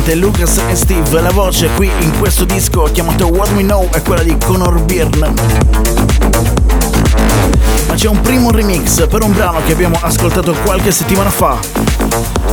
Assolutamente 0.07 0.15
Lucas 0.15 0.61
e 0.69 0.75
Steve. 0.75 1.21
La 1.21 1.31
voce 1.31 1.69
qui 1.75 1.89
in 1.99 2.17
questo 2.17 2.45
disco 2.45 2.83
chiamato 2.91 3.27
What 3.27 3.51
We 3.51 3.63
Know 3.63 3.89
è 3.91 4.01
quella 4.01 4.23
di 4.23 4.35
Conor 4.43 4.81
Byrne. 4.83 5.33
Ma 7.87 7.93
c'è 7.93 8.07
un 8.07 8.21
primo 8.21 8.51
remix 8.51 9.07
per 9.07 9.23
un 9.23 9.33
brano 9.33 9.59
che 9.65 9.73
abbiamo 9.73 9.97
ascoltato 10.01 10.53
qualche 10.63 10.91
settimana 10.91 11.29
fa. 11.29 11.57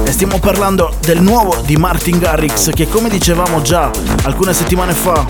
E 0.05 0.11
stiamo 0.11 0.39
parlando 0.39 0.95
del 1.01 1.23
nuovo 1.23 1.57
di 1.65 1.77
Martin 1.77 2.19
Garrix 2.19 2.71
che 2.71 2.89
come 2.89 3.09
dicevamo 3.09 3.63
già 3.63 3.91
alcune 4.23 4.53
settimane 4.53 4.93
fa 4.93 5.25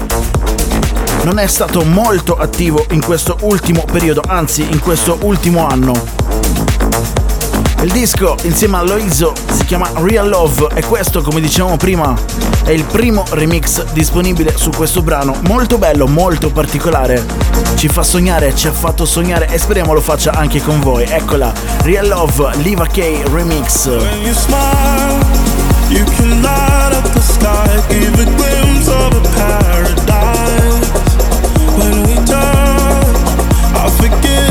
non 1.25 1.39
è 1.39 1.47
stato 1.47 1.85
molto 1.85 2.37
attivo 2.37 2.85
in 2.91 3.03
questo 3.03 3.39
ultimo 3.43 3.85
periodo, 3.91 4.23
anzi 4.27 4.63
in 4.63 4.79
questo 4.81 5.19
ultimo 5.23 5.67
anno. 5.67 6.24
Il 7.85 7.93
disco 7.93 8.35
insieme 8.45 8.79
a 8.79 8.83
Loiso 8.83 9.35
si 9.53 9.67
chiama 9.67 9.91
Real 9.97 10.27
Love 10.27 10.69
e 10.75 10.83
questo, 10.85 11.21
come 11.21 11.39
dicevamo 11.43 11.77
prima, 11.77 12.15
è 12.65 12.71
il 12.71 12.83
primo 12.85 13.25
remix 13.33 13.85
disponibile 13.93 14.57
su 14.57 14.71
questo 14.71 15.03
brano. 15.03 15.37
Molto 15.43 15.77
bello, 15.77 16.07
molto 16.07 16.51
particolare. 16.51 17.23
Ci 17.75 17.89
fa 17.89 18.03
sognare, 18.03 18.55
ci 18.55 18.69
ha 18.69 18.73
fatto 18.73 19.05
sognare 19.05 19.49
e 19.49 19.59
speriamo 19.59 19.93
lo 19.93 20.01
faccia 20.01 20.33
anche 20.33 20.63
con 20.63 20.81
voi. 20.81 21.05
Eccola, 21.05 21.53
Real 21.83 22.09
Love, 22.09 22.57
Liva 22.63 22.87
K 22.87 23.21
Remix. 23.31 23.85
When 23.87 24.23
you 24.23 24.33
smile, 24.33 25.23
you 25.91 26.05
can 26.17 26.41
light 26.41 26.97
up 26.97 27.07
the 27.13 27.21
sky, 27.21 27.69
give 27.91 28.19
a 28.19 28.25
glimpse 28.25 28.89
of 28.89 29.13
a 29.13 29.21
paradise. 29.37 30.91
When 31.77 32.03
we 32.05 32.15
touch, 32.25 33.15
I 33.75 33.91
forget 33.99 34.44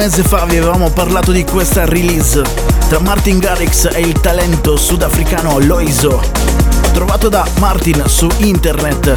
mese 0.00 0.22
fa 0.22 0.46
vi 0.46 0.56
avevamo 0.56 0.88
parlato 0.88 1.30
di 1.30 1.44
questa 1.44 1.84
release 1.84 2.40
tra 2.88 2.98
Martin 3.00 3.38
Garrix 3.38 3.86
e 3.92 4.00
il 4.00 4.18
talento 4.18 4.78
sudafricano 4.78 5.58
Loiso, 5.58 6.22
trovato 6.94 7.28
da 7.28 7.46
Martin 7.58 8.04
su 8.06 8.26
internet, 8.38 9.14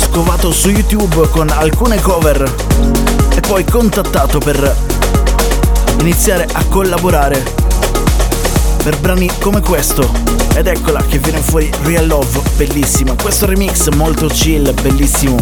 scovato 0.00 0.50
su 0.50 0.70
YouTube 0.70 1.28
con 1.28 1.50
alcune 1.50 2.00
cover 2.00 2.42
e 3.34 3.40
poi 3.40 3.64
contattato 3.64 4.38
per 4.38 4.74
iniziare 6.00 6.48
a 6.50 6.64
collaborare 6.64 7.44
per 8.82 8.98
brani 8.98 9.30
come 9.40 9.60
questo. 9.60 10.10
Ed 10.54 10.68
eccola 10.68 11.04
che 11.04 11.18
viene 11.18 11.40
fuori 11.40 11.70
Real 11.82 12.06
Love, 12.06 12.40
bellissima. 12.56 13.14
Questo 13.20 13.44
remix 13.44 13.88
molto 13.88 14.26
chill, 14.28 14.72
bellissimo. 14.80 15.36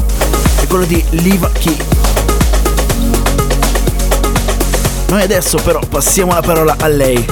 È 0.60 0.66
quello 0.66 0.86
di 0.86 1.04
Liva 1.10 1.48
Key. 1.52 1.95
Noi 5.08 5.22
adesso 5.22 5.58
però 5.62 5.78
passiamo 5.88 6.32
la 6.32 6.40
parola 6.40 6.76
a 6.78 6.88
lei, 6.88 7.24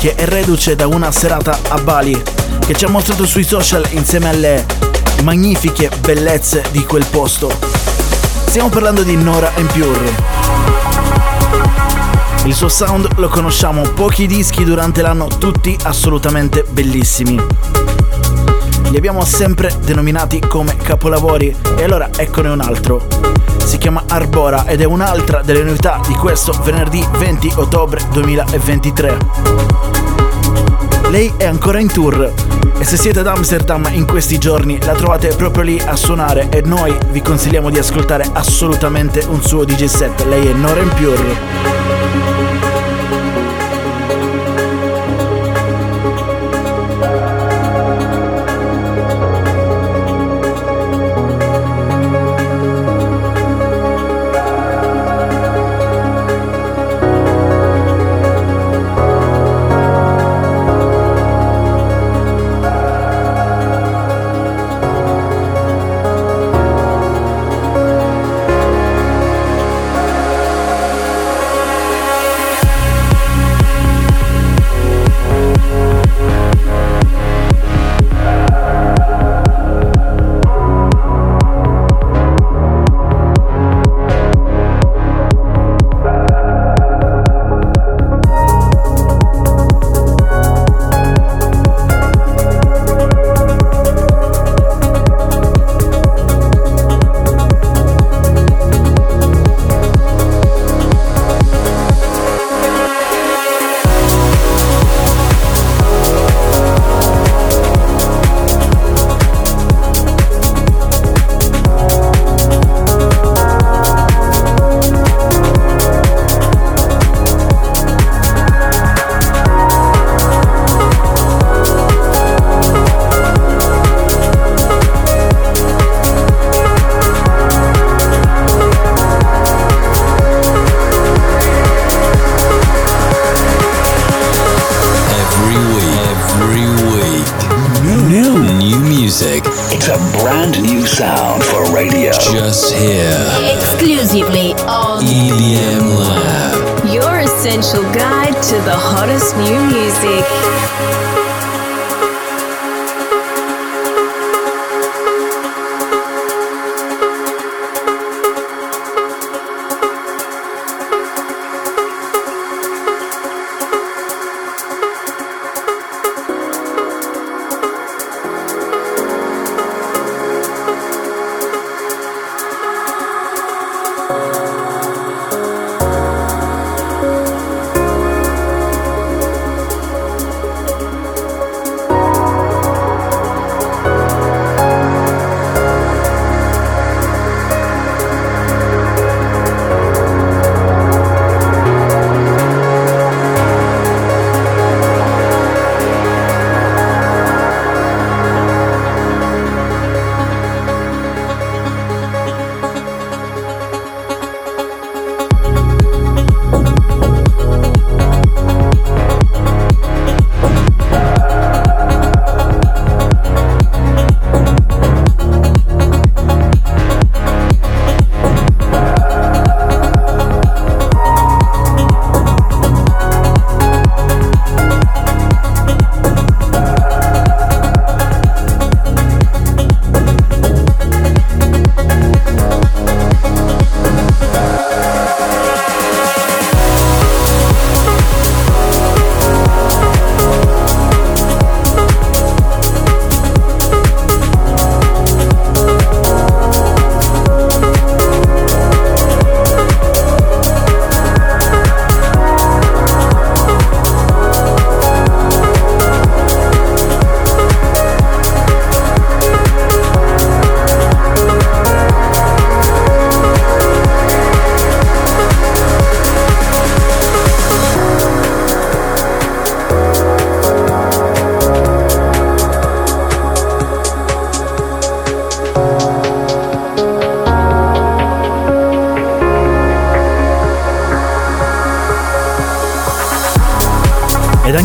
che 0.00 0.14
è 0.14 0.24
reduce 0.24 0.74
da 0.74 0.86
una 0.86 1.12
serata 1.12 1.58
a 1.68 1.78
Bali, 1.78 2.20
che 2.66 2.74
ci 2.74 2.84
ha 2.84 2.88
mostrato 2.88 3.24
sui 3.26 3.44
social 3.44 3.86
insieme 3.90 4.28
alle 4.28 4.66
magnifiche 5.22 5.90
bellezze 6.00 6.64
di 6.72 6.84
quel 6.84 7.06
posto. 7.06 7.50
Stiamo 8.46 8.68
parlando 8.68 9.02
di 9.02 9.16
Nora 9.16 9.50
Pure. 9.72 10.12
Il 12.44 12.54
suo 12.54 12.68
sound 12.68 13.08
lo 13.16 13.28
conosciamo, 13.28 13.82
pochi 13.82 14.26
dischi 14.26 14.64
durante 14.64 15.00
l'anno, 15.00 15.28
tutti 15.28 15.76
assolutamente 15.84 16.64
bellissimi. 16.68 17.73
Li 18.90 18.96
abbiamo 18.96 19.24
sempre 19.24 19.72
denominati 19.84 20.40
come 20.40 20.76
capolavori 20.76 21.54
e 21.76 21.84
allora 21.84 22.10
eccone 22.16 22.48
un 22.48 22.60
altro. 22.60 23.06
Si 23.64 23.78
chiama 23.78 24.04
Arbora 24.08 24.66
ed 24.66 24.80
è 24.80 24.84
un'altra 24.84 25.42
delle 25.42 25.62
novità 25.62 26.00
di 26.06 26.14
questo 26.14 26.52
venerdì 26.62 27.04
20 27.18 27.52
ottobre 27.56 28.00
2023. 28.12 29.18
Lei 31.10 31.32
è 31.36 31.44
ancora 31.44 31.80
in 31.80 31.92
tour 31.92 32.32
e 32.78 32.84
se 32.84 32.96
siete 32.96 33.20
ad 33.20 33.26
Amsterdam 33.26 33.88
in 33.92 34.06
questi 34.06 34.38
giorni 34.38 34.78
la 34.84 34.94
trovate 34.94 35.28
proprio 35.36 35.62
lì 35.62 35.80
a 35.80 35.96
suonare 35.96 36.48
e 36.50 36.62
noi 36.62 36.96
vi 37.10 37.22
consigliamo 37.22 37.70
di 37.70 37.78
ascoltare 37.78 38.28
assolutamente 38.32 39.24
un 39.28 39.42
suo 39.42 39.64
DJ 39.64 39.84
set. 39.84 40.24
Lei 40.24 40.46
è 40.48 40.52
Noren 40.52 40.88
Pure. 40.88 41.83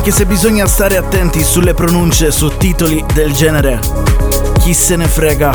Anche 0.10 0.24
se 0.24 0.28
bisogna 0.28 0.66
stare 0.66 0.97
attenti 0.97 1.43
sulle 1.43 1.76
pronunce 1.76 2.32
su 2.32 2.57
titoli 2.57 3.05
del 3.14 3.32
genere. 3.32 3.80
Chi 4.57 4.74
se 4.74 4.95
ne 4.95 5.07
frega, 5.07 5.51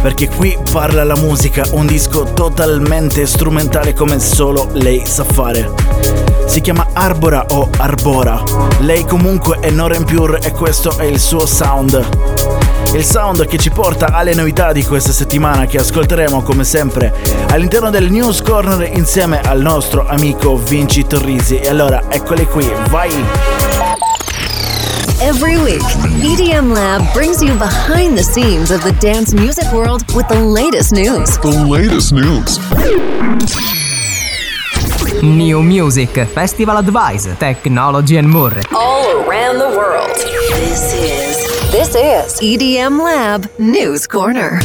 perché 0.00 0.26
qui 0.26 0.56
parla 0.72 1.04
la 1.04 1.16
musica, 1.16 1.66
un 1.72 1.84
disco 1.84 2.22
totalmente 2.32 3.26
strumentale 3.26 3.92
come 3.92 4.18
solo 4.18 4.70
lei 4.72 5.04
sa 5.04 5.22
fare. 5.24 5.70
Si 6.46 6.62
chiama 6.62 6.86
Arbora 6.94 7.44
o 7.50 7.68
Arbora. 7.76 8.42
Lei 8.78 9.04
comunque 9.04 9.58
è 9.60 9.68
Noren 9.68 10.04
Pure 10.04 10.38
e 10.40 10.52
questo 10.52 10.96
è 10.96 11.04
il 11.04 11.20
suo 11.20 11.44
sound. 11.44 12.02
Il 12.94 13.04
sound 13.04 13.44
che 13.46 13.58
ci 13.58 13.68
porta 13.68 14.14
alle 14.14 14.32
novità 14.32 14.72
di 14.72 14.82
questa 14.82 15.12
settimana 15.12 15.66
che 15.66 15.76
ascolteremo 15.76 16.40
come 16.40 16.64
sempre 16.64 17.14
all'interno 17.50 17.90
del 17.90 18.10
News 18.10 18.40
Corner 18.40 18.90
insieme 18.96 19.42
al 19.42 19.60
nostro 19.60 20.08
amico 20.08 20.56
Vinci 20.56 21.06
Torrisi. 21.06 21.58
E 21.58 21.68
allora 21.68 22.04
eccole 22.08 22.46
qui, 22.46 22.66
vai! 22.88 23.79
Every 25.22 25.58
week, 25.58 25.82
EDM 26.24 26.72
Lab 26.72 27.12
brings 27.12 27.42
you 27.42 27.52
behind 27.58 28.16
the 28.16 28.22
scenes 28.22 28.70
of 28.70 28.82
the 28.82 28.92
dance 29.00 29.34
music 29.34 29.70
world 29.70 30.02
with 30.14 30.26
the 30.28 30.40
latest 30.40 30.92
news. 30.92 31.36
The 31.38 31.62
latest 31.68 32.12
news. 32.12 32.58
New 35.22 35.60
Music, 35.60 36.26
Festival 36.26 36.78
Advice, 36.78 37.28
Technology 37.38 38.16
and 38.16 38.28
more. 38.28 38.62
All 38.72 39.20
around 39.28 39.58
the 39.58 39.68
world. 39.76 40.08
This 40.56 40.94
is 40.94 41.70
this 41.70 41.94
is 41.94 42.40
EDM 42.40 42.98
Lab 43.02 43.46
News 43.58 44.06
Corner. 44.06 44.58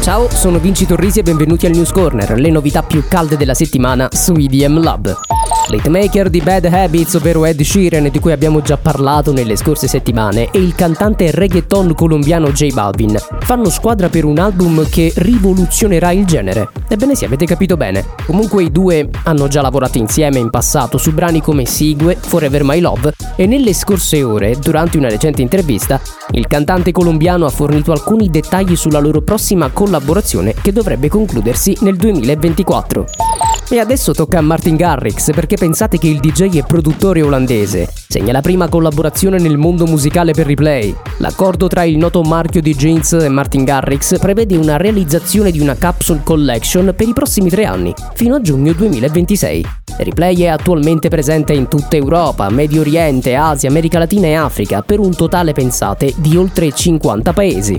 Ciao, 0.00 0.28
sono 0.30 0.60
Vinci 0.60 0.86
Torrisi 0.86 1.18
e 1.18 1.22
benvenuti 1.24 1.66
al 1.66 1.72
News 1.72 1.90
Corner, 1.90 2.38
le 2.38 2.50
novità 2.50 2.84
più 2.84 3.02
calde 3.08 3.36
della 3.36 3.54
settimana 3.54 4.08
su 4.12 4.32
EDM 4.32 4.80
Lab. 4.80 5.33
L'hitmaker 5.68 6.28
di 6.28 6.40
Bad 6.40 6.66
Habits, 6.66 7.14
ovvero 7.14 7.46
Ed 7.46 7.60
Sheeran, 7.60 8.10
di 8.10 8.18
cui 8.18 8.32
abbiamo 8.32 8.60
già 8.60 8.76
parlato 8.76 9.32
nelle 9.32 9.56
scorse 9.56 9.88
settimane, 9.88 10.50
e 10.50 10.58
il 10.58 10.74
cantante 10.74 11.30
reggaeton 11.30 11.94
colombiano 11.94 12.52
J 12.52 12.72
Balvin 12.72 13.16
fanno 13.40 13.70
squadra 13.70 14.08
per 14.08 14.24
un 14.24 14.38
album 14.38 14.86
che 14.88 15.12
rivoluzionerà 15.16 16.12
il 16.12 16.26
genere. 16.26 16.68
Ebbene 16.88 17.14
sì, 17.14 17.24
avete 17.24 17.46
capito 17.46 17.76
bene. 17.76 18.04
Comunque 18.26 18.62
i 18.62 18.70
due 18.70 19.08
hanno 19.24 19.48
già 19.48 19.62
lavorato 19.62 19.98
insieme 19.98 20.38
in 20.38 20.50
passato 20.50 20.98
su 20.98 21.12
brani 21.12 21.40
come 21.40 21.64
Sigue, 21.64 22.16
Forever 22.18 22.62
My 22.64 22.80
Love 22.80 23.12
e 23.36 23.46
nelle 23.46 23.72
scorse 23.72 24.22
ore, 24.22 24.56
durante 24.58 24.98
una 24.98 25.08
recente 25.08 25.42
intervista, 25.42 26.00
il 26.32 26.46
cantante 26.46 26.92
colombiano 26.92 27.46
ha 27.46 27.50
fornito 27.50 27.92
alcuni 27.92 28.28
dettagli 28.28 28.76
sulla 28.76 28.98
loro 28.98 29.22
prossima 29.22 29.70
collaborazione 29.70 30.54
che 30.60 30.72
dovrebbe 30.72 31.08
concludersi 31.08 31.76
nel 31.80 31.96
2024. 31.96 33.53
E 33.70 33.78
adesso 33.78 34.12
tocca 34.12 34.38
a 34.38 34.42
Martin 34.42 34.76
Garrix 34.76 35.32
perché 35.32 35.56
pensate 35.56 35.98
che 35.98 36.06
il 36.06 36.20
DJ 36.20 36.56
e 36.56 36.64
produttore 36.64 37.22
olandese 37.22 37.88
segna 38.08 38.32
la 38.32 38.42
prima 38.42 38.68
collaborazione 38.68 39.38
nel 39.38 39.56
mondo 39.56 39.86
musicale 39.86 40.32
per 40.32 40.46
replay. 40.46 40.94
L'accordo 41.18 41.66
tra 41.66 41.82
il 41.84 41.96
noto 41.96 42.22
marchio 42.22 42.60
di 42.60 42.74
jeans 42.74 43.12
e 43.14 43.28
Martin 43.28 43.64
Garrix 43.64 44.18
prevede 44.18 44.56
una 44.56 44.76
realizzazione 44.76 45.50
di 45.50 45.60
una 45.60 45.76
capsule 45.76 46.20
collection 46.22 46.92
per 46.94 47.08
i 47.08 47.12
prossimi 47.12 47.48
tre 47.48 47.64
anni, 47.64 47.92
fino 48.14 48.34
a 48.34 48.40
giugno 48.40 48.72
2026. 48.72 49.83
Replay 49.96 50.42
è 50.42 50.46
attualmente 50.46 51.08
presente 51.08 51.52
in 51.52 51.68
tutta 51.68 51.96
Europa, 51.96 52.50
Medio 52.50 52.80
Oriente, 52.80 53.34
Asia, 53.34 53.68
America 53.68 53.98
Latina 53.98 54.26
e 54.26 54.34
Africa 54.34 54.82
per 54.82 54.98
un 54.98 55.14
totale, 55.14 55.52
pensate, 55.52 56.12
di 56.16 56.36
oltre 56.36 56.72
50 56.72 57.32
paesi. 57.32 57.78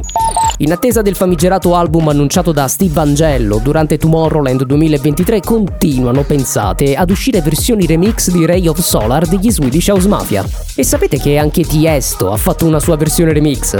In 0.59 0.71
attesa 0.71 1.01
del 1.01 1.15
famigerato 1.15 1.75
album 1.75 2.07
annunciato 2.07 2.53
da 2.53 2.69
Steve 2.69 2.97
Angello 3.01 3.59
durante 3.61 3.97
Tomorrowland 3.97 4.63
2023 4.63 5.41
continuano, 5.41 6.23
pensate, 6.23 6.95
ad 6.95 7.09
uscire 7.09 7.41
versioni 7.41 7.85
remix 7.85 8.31
di 8.31 8.45
Ray 8.45 8.65
of 8.67 8.79
Solar 8.79 9.27
degli 9.27 9.51
Swedish 9.51 9.89
House 9.89 10.07
Mafia. 10.07 10.45
E 10.73 10.83
sapete 10.83 11.19
che 11.19 11.37
anche 11.37 11.63
Tiesto 11.63 12.31
ha 12.31 12.37
fatto 12.37 12.65
una 12.65 12.79
sua 12.79 12.95
versione 12.95 13.33
remix? 13.33 13.75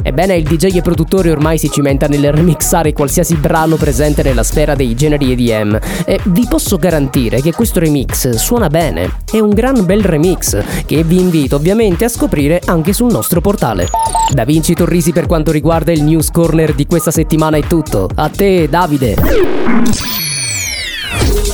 Ebbene, 0.00 0.36
il 0.36 0.44
DJ 0.44 0.76
e 0.76 0.80
produttore 0.80 1.30
ormai 1.30 1.58
si 1.58 1.70
cimenta 1.70 2.06
nel 2.06 2.32
remixare 2.32 2.92
qualsiasi 2.92 3.34
brano 3.34 3.76
presente 3.76 4.22
nella 4.22 4.42
sfera 4.42 4.74
dei 4.74 4.94
generi 4.94 5.32
EDM 5.32 5.78
e 6.04 6.20
vi 6.26 6.46
posso 6.48 6.76
garantire 6.76 7.40
che 7.40 7.52
questo 7.52 7.80
remix 7.80 8.30
suona 8.30 8.68
bene. 8.68 9.10
È 9.30 9.40
un 9.40 9.50
gran 9.50 9.84
bel 9.84 10.04
remix 10.04 10.84
che 10.86 11.02
vi 11.02 11.18
invito 11.18 11.56
ovviamente 11.56 12.04
a 12.04 12.08
scoprire 12.08 12.60
anche 12.64 12.92
sul 12.92 13.10
nostro 13.10 13.40
portale. 13.40 13.88
Da 14.32 14.44
Vinci 14.44 14.74
Torrisi 14.74 15.12
per 15.12 15.26
quanto 15.26 15.50
riguarda 15.50 15.90
il 15.90 16.04
News 16.04 16.30
Corner 16.30 16.74
di 16.74 16.86
questa 16.86 17.10
settimana 17.10 17.56
è 17.56 17.62
tutto. 17.62 18.08
A 18.14 18.28
te, 18.28 18.68
Davide. 18.68 20.26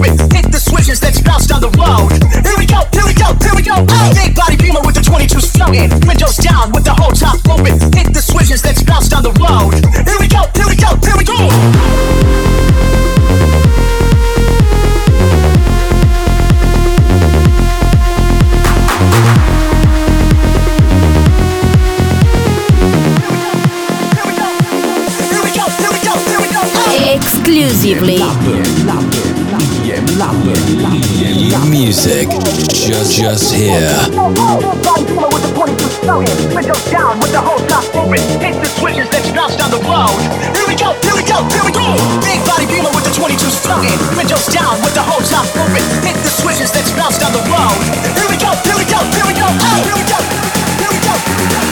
open. 0.00 0.16
Hit 0.32 0.50
the 0.50 0.58
switches, 0.58 1.02
let's 1.02 1.20
bounce 1.20 1.46
down 1.46 1.60
the 1.60 1.70
road. 1.76 2.10
Here 2.44 2.56
we 2.56 2.66
go, 2.66 2.80
here 2.92 3.04
we 3.04 3.14
go, 3.14 3.36
here 3.40 3.54
we 3.54 3.62
go. 3.62 3.76
Big 4.16 4.34
body 4.34 4.56
beamer 4.56 4.80
with 4.84 4.94
the 4.94 5.04
22 5.04 5.40
floating. 5.40 5.90
Windows 6.08 6.36
down 6.36 6.72
with 6.72 6.84
the 6.84 6.94
whole 6.94 7.12
top 7.12 7.38
open. 7.48 7.76
Hit 7.92 8.12
the 8.12 8.22
switches, 8.22 8.64
let's 8.64 8.82
bounce 8.82 9.08
down 9.08 9.22
the 9.22 9.32
road. 9.36 9.76
Here 10.08 10.18
we 10.18 10.28
go, 10.28 10.48
here 10.56 10.66
we 10.66 10.76
go, 10.76 10.96
here 11.04 11.16
we 11.16 11.24
go. 11.24 11.36
exclusively. 27.12 29.19
Music, 30.20 32.28
just 32.68 33.16
just 33.16 33.54
here. 33.54 33.88
down 36.92 37.16
with 37.16 37.32
the 37.32 37.40
whole 37.40 37.56
top 37.64 37.80
the 37.88 38.68
switches, 38.76 39.08
down 39.32 39.48
the 39.72 39.80
road. 39.88 40.20
Here 40.52 40.68
we 40.68 40.76
go, 40.76 40.92
here 41.00 41.16
we 41.16 41.24
go, 41.24 41.40
here 41.48 41.64
we 41.64 41.72
go. 41.72 41.96
Big 42.20 42.36
body 42.44 42.68
beamer 42.68 42.92
with 42.92 43.08
the 43.08 43.16
22 43.16 43.48
smoking. 43.48 43.96
Windows 44.12 44.44
down 44.52 44.76
with 44.84 44.92
the 44.92 45.00
whole 45.00 45.24
top 45.24 45.48
the 45.56 46.28
switches, 46.28 46.68
down 46.68 47.32
the 47.32 47.40
road. 47.48 47.80
Here 48.12 48.28
we 48.28 48.36
go, 48.36 48.52
here 48.60 48.76
we 48.76 48.84
go, 48.84 49.00
here 49.16 49.24
we 49.24 49.32
go. 49.32 49.48
Here 49.48 49.96
we 49.96 50.04
go, 50.04 50.20
here 50.84 50.92
we 50.92 51.00
go, 51.00 51.16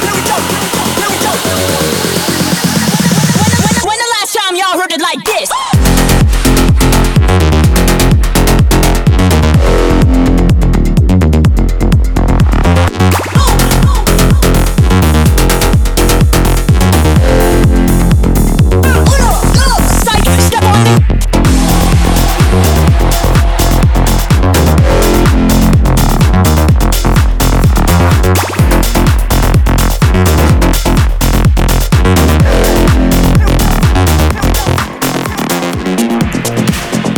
here 0.00 0.16
we 0.16 0.24
go, 0.24 0.40
when 3.84 4.00
the 4.00 4.08
last 4.16 4.32
time 4.32 4.56
y'all 4.56 4.80
heard 4.80 4.92
it 4.92 5.02
like 5.04 5.20
this? 5.24 5.52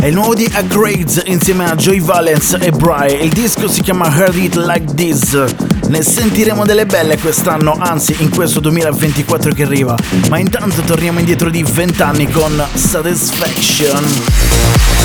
È 0.01 0.07
il 0.07 0.15
nuovo 0.15 0.33
di 0.33 0.51
Upgrades 0.51 1.21
insieme 1.25 1.69
a 1.69 1.75
Joy 1.75 2.01
Valence 2.01 2.57
e 2.57 2.71
Bry. 2.71 3.23
Il 3.23 3.31
disco 3.31 3.67
si 3.67 3.83
chiama 3.83 4.11
Heard 4.11 4.35
It 4.35 4.55
Like 4.55 4.95
This. 4.95 5.37
Ne 5.89 6.01
sentiremo 6.01 6.65
delle 6.65 6.87
belle 6.87 7.19
quest'anno, 7.19 7.75
anzi 7.77 8.15
in 8.17 8.31
questo 8.31 8.59
2024 8.61 9.53
che 9.53 9.61
arriva. 9.61 9.95
Ma 10.27 10.39
intanto 10.39 10.81
torniamo 10.81 11.19
indietro 11.19 11.51
di 11.51 11.61
20 11.61 12.01
anni 12.01 12.27
con 12.31 12.67
Satisfaction. 12.73 15.00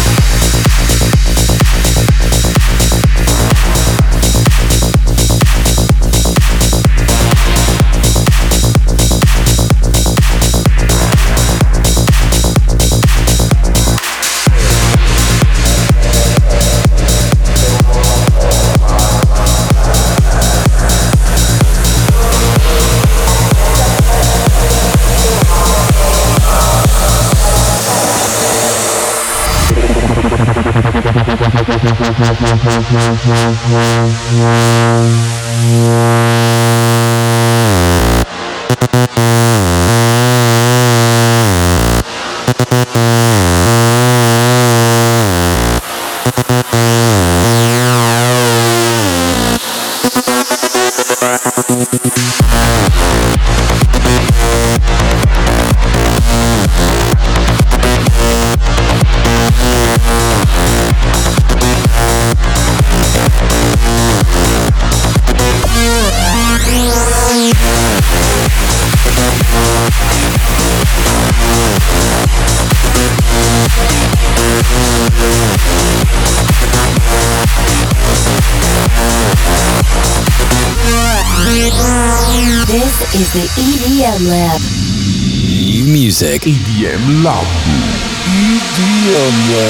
EDM 89.27 89.66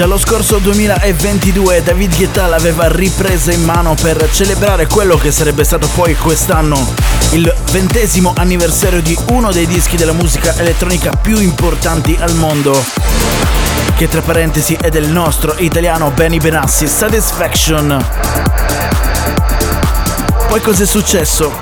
Già 0.00 0.06
lo 0.06 0.16
scorso 0.16 0.56
2022 0.56 1.82
David 1.82 2.16
Guetta 2.16 2.46
l'aveva 2.46 2.88
ripresa 2.88 3.52
in 3.52 3.62
mano 3.62 3.94
per 4.00 4.30
celebrare 4.32 4.86
quello 4.86 5.18
che 5.18 5.30
sarebbe 5.30 5.62
stato 5.62 5.88
poi 5.88 6.16
quest'anno 6.16 6.94
il 7.32 7.54
ventesimo 7.70 8.32
anniversario 8.34 9.02
di 9.02 9.14
uno 9.28 9.52
dei 9.52 9.66
dischi 9.66 9.98
della 9.98 10.14
musica 10.14 10.56
elettronica 10.56 11.10
più 11.10 11.38
importanti 11.38 12.16
al 12.18 12.34
mondo 12.36 12.82
che 13.94 14.08
tra 14.08 14.22
parentesi 14.22 14.72
è 14.72 14.88
del 14.88 15.06
nostro 15.06 15.54
italiano 15.58 16.10
Benny 16.12 16.38
Benassi, 16.38 16.88
Satisfaction. 16.88 18.02
Poi 20.48 20.60
cos'è 20.62 20.86
successo? 20.86 21.60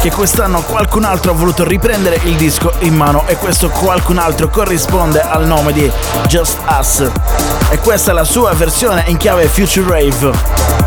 Che 0.00 0.10
quest'anno 0.10 0.62
qualcun 0.62 1.04
altro 1.04 1.30
ha 1.30 1.34
voluto 1.34 1.62
riprendere 1.62 2.18
il 2.24 2.34
disco 2.34 2.72
in 2.80 2.94
mano 2.94 3.22
e 3.28 3.36
questo 3.36 3.68
qualcun 3.68 4.18
altro 4.18 4.48
corrisponde 4.48 5.20
al 5.20 5.46
nome 5.46 5.72
di 5.72 5.88
Just 6.26 6.58
Us. 6.66 7.57
E 7.70 7.78
questa 7.80 8.12
è 8.12 8.14
la 8.14 8.24
sua 8.24 8.54
versione 8.54 9.04
in 9.08 9.18
chiave 9.18 9.46
Future 9.46 9.88
Rave. 9.88 10.30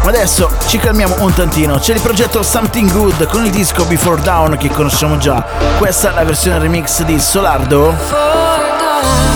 Ma 0.04 0.10
adesso 0.10 0.50
ci 0.66 0.80
calmiamo 0.80 1.16
un 1.20 1.32
tantino. 1.32 1.78
C'è 1.78 1.94
il 1.94 2.02
progetto 2.02 2.42
Something 2.42 2.92
Good 2.92 3.28
con 3.28 3.46
il 3.46 3.52
disco 3.52 3.86
Before 3.86 4.20
Down 4.20 4.58
che 4.58 4.70
conosciamo 4.70 5.18
già. 5.18 5.46
Questa 5.78 6.10
è 6.10 6.14
la 6.14 6.24
versione 6.24 6.58
remix 6.58 7.04
di 7.04 7.20
Solardo. 7.20 9.31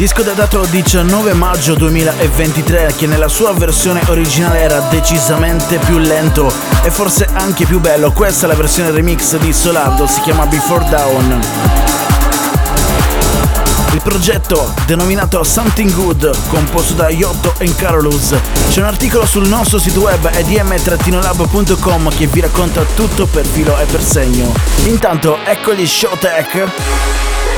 Disco 0.00 0.22
datato 0.22 0.64
19 0.64 1.34
maggio 1.34 1.74
2023 1.74 2.94
che 2.96 3.06
nella 3.06 3.28
sua 3.28 3.52
versione 3.52 4.00
originale 4.06 4.60
era 4.60 4.80
decisamente 4.88 5.76
più 5.76 5.98
lento 5.98 6.50
e 6.82 6.90
forse 6.90 7.28
anche 7.30 7.66
più 7.66 7.80
bello. 7.80 8.10
Questa 8.10 8.46
è 8.46 8.48
la 8.48 8.54
versione 8.54 8.92
remix 8.92 9.36
di 9.36 9.52
Solardo, 9.52 10.06
si 10.06 10.22
chiama 10.22 10.46
Before 10.46 10.88
Down. 10.88 11.40
Il 13.92 14.00
progetto, 14.00 14.72
denominato 14.86 15.44
Something 15.44 15.92
Good, 15.92 16.34
composto 16.48 16.94
da 16.94 17.10
Iotto 17.10 17.52
e 17.58 17.74
Carolus, 17.74 18.34
c'è 18.70 18.80
un 18.80 18.86
articolo 18.86 19.26
sul 19.26 19.48
nostro 19.48 19.78
sito 19.78 20.00
web 20.00 20.30
edm-lab.com 20.32 22.08
che 22.16 22.26
vi 22.26 22.40
racconta 22.40 22.86
tutto 22.94 23.26
per 23.26 23.44
filo 23.44 23.78
e 23.78 23.84
per 23.84 24.02
segno. 24.02 24.50
Intanto, 24.84 25.36
ecco 25.44 25.74
gli 25.74 25.86
Showtech. 25.86 27.49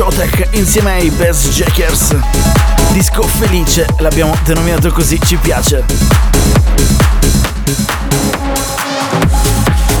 Showtech 0.00 0.48
insieme 0.52 0.92
ai 0.92 1.10
Bass 1.10 1.50
Jackers. 1.50 2.16
Disco 2.92 3.20
felice, 3.20 3.84
l'abbiamo 3.98 4.34
denominato 4.46 4.90
così, 4.90 5.20
ci 5.22 5.36
piace. 5.36 5.84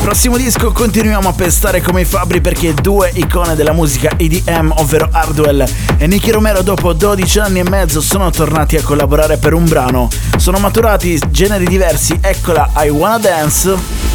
Prossimo 0.00 0.38
disco 0.38 0.72
continuiamo 0.72 1.28
a 1.28 1.32
pestare 1.34 1.82
come 1.82 2.00
i 2.00 2.04
fabbri 2.06 2.40
perché 2.40 2.72
due 2.72 3.10
icone 3.12 3.54
della 3.54 3.74
musica 3.74 4.12
EDM, 4.16 4.72
ovvero 4.78 5.06
Hardwell 5.12 5.68
e 5.98 6.06
Nicky 6.06 6.30
Romero 6.30 6.62
dopo 6.62 6.94
12 6.94 7.38
anni 7.38 7.58
e 7.58 7.68
mezzo 7.68 8.00
sono 8.00 8.30
tornati 8.30 8.76
a 8.76 8.82
collaborare 8.82 9.36
per 9.36 9.52
un 9.52 9.68
brano. 9.68 10.08
Sono 10.38 10.58
maturati 10.60 11.20
generi 11.28 11.66
diversi, 11.66 12.18
eccola 12.22 12.70
I 12.76 12.88
Wanna 12.88 13.18
Dance 13.18 14.09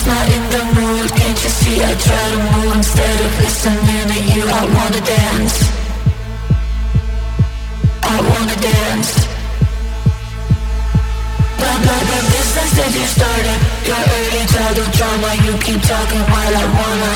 just 0.00 0.06
not 0.06 0.26
in 0.28 0.42
the 0.50 0.80
mood. 0.80 1.10
Can't 1.10 1.42
you 1.44 1.50
see 1.50 1.82
I 1.82 1.94
try 1.94 2.24
to 2.32 2.38
move 2.56 2.76
Instead 2.76 3.20
of 3.20 3.32
listening 3.40 4.06
to 4.12 4.18
you? 4.34 4.44
I 4.48 4.64
wanna 4.76 5.00
dance. 5.00 5.56
I 8.02 8.16
wanna 8.30 8.56
dance. 8.70 9.10
Blah 11.58 11.78
blah 11.84 12.00
blah 12.08 12.22
business 12.32 12.70
that 12.78 12.90
you 12.96 13.06
started. 13.16 13.58
Your 13.88 14.02
early 14.16 14.44
childhood 14.52 14.92
drama. 14.96 15.30
You 15.44 15.52
keep 15.64 15.80
talking 15.82 16.24
while 16.32 16.54
I 16.62 16.66
wanna 16.78 17.12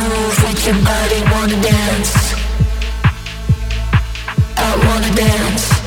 Move 0.00 0.36
with 0.44 0.66
your 0.66 0.78
body. 0.88 1.20
Wanna 1.32 1.58
dance. 1.60 2.12
I 4.56 4.70
wanna 4.86 5.14
dance. 5.14 5.81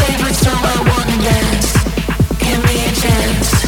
favorite 0.00 0.34
song 0.34 0.62
I 0.62 0.78
wanna 0.88 1.18
dance. 1.22 1.72
Give 2.38 2.62
me 2.64 2.86
a 2.86 2.92
chance. 2.92 3.61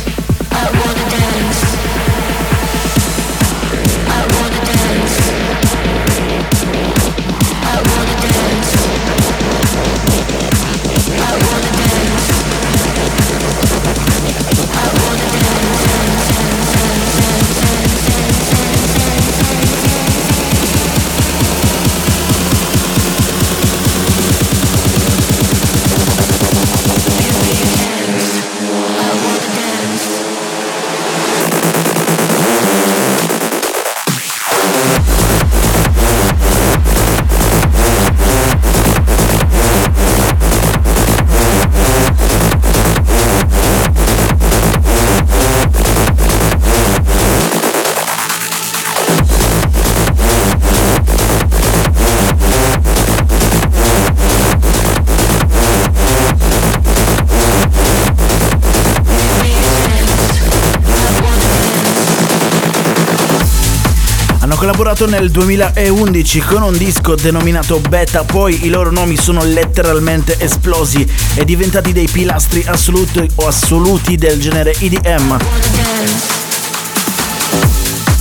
Collaborato 65.04 65.06
nel 65.06 65.30
2011 65.30 66.40
con 66.40 66.62
un 66.62 66.76
disco 66.76 67.14
denominato 67.14 67.80
Beta, 67.80 68.24
poi 68.24 68.64
i 68.64 68.68
loro 68.68 68.90
nomi 68.90 69.16
sono 69.16 69.44
letteralmente 69.44 70.38
esplosi 70.38 71.06
e 71.34 71.44
diventati 71.44 71.92
dei 71.92 72.08
pilastri 72.08 72.64
assoluti 72.66 73.28
o 73.36 73.46
assoluti 73.46 74.16
del 74.16 74.40
genere 74.40 74.74
EDM. 74.78 76.33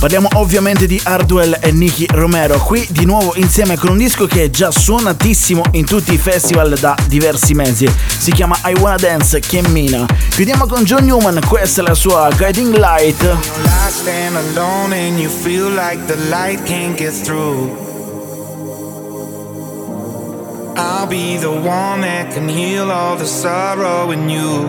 Parliamo 0.04 0.28
ovviamente 0.34 0.84
di 0.86 1.00
Hardwell 1.02 1.56
e 1.62 1.72
Nicky 1.72 2.04
Romero, 2.10 2.58
qui 2.58 2.86
di 2.90 3.06
nuovo 3.06 3.32
insieme 3.36 3.78
con 3.78 3.88
un 3.88 3.96
disco 3.96 4.26
che 4.26 4.42
è 4.42 4.50
già 4.50 4.70
suonatissimo 4.70 5.62
in 5.70 5.86
tutti 5.86 6.12
i 6.12 6.18
festival 6.18 6.76
da 6.78 6.94
diversi 7.06 7.54
mesi. 7.54 7.90
Si 8.18 8.30
chiama 8.30 8.54
I 8.64 8.74
Wanna 8.74 8.96
Dance 8.96 9.40
Chiemmina. 9.40 10.04
Chiudiamo 10.28 10.66
con 10.66 10.82
John 10.84 11.06
Newman, 11.06 11.40
questa 11.48 11.80
è 11.80 11.84
la 11.86 11.94
sua 11.94 12.28
Guiding 12.36 12.76
Light. 12.76 13.22
I'll 20.76 21.06
be 21.06 21.38
the 21.38 21.48
one 21.48 22.02
that 22.02 22.34
can 22.34 22.46
heal 22.46 22.90
all 22.90 23.16
the 23.16 23.24
sorrow 23.24 24.10
in 24.10 24.28
you. 24.28 24.68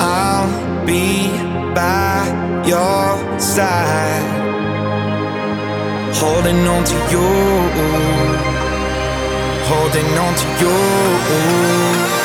I'll 0.00 0.84
be 0.84 1.49
by 1.74 2.62
your 2.66 3.40
side, 3.40 4.40
holding 6.14 6.66
on 6.66 6.84
to 6.84 6.94
you, 7.12 7.28
holding 9.70 10.18
on 10.18 10.34
to 10.34 10.46
you. 10.60 12.19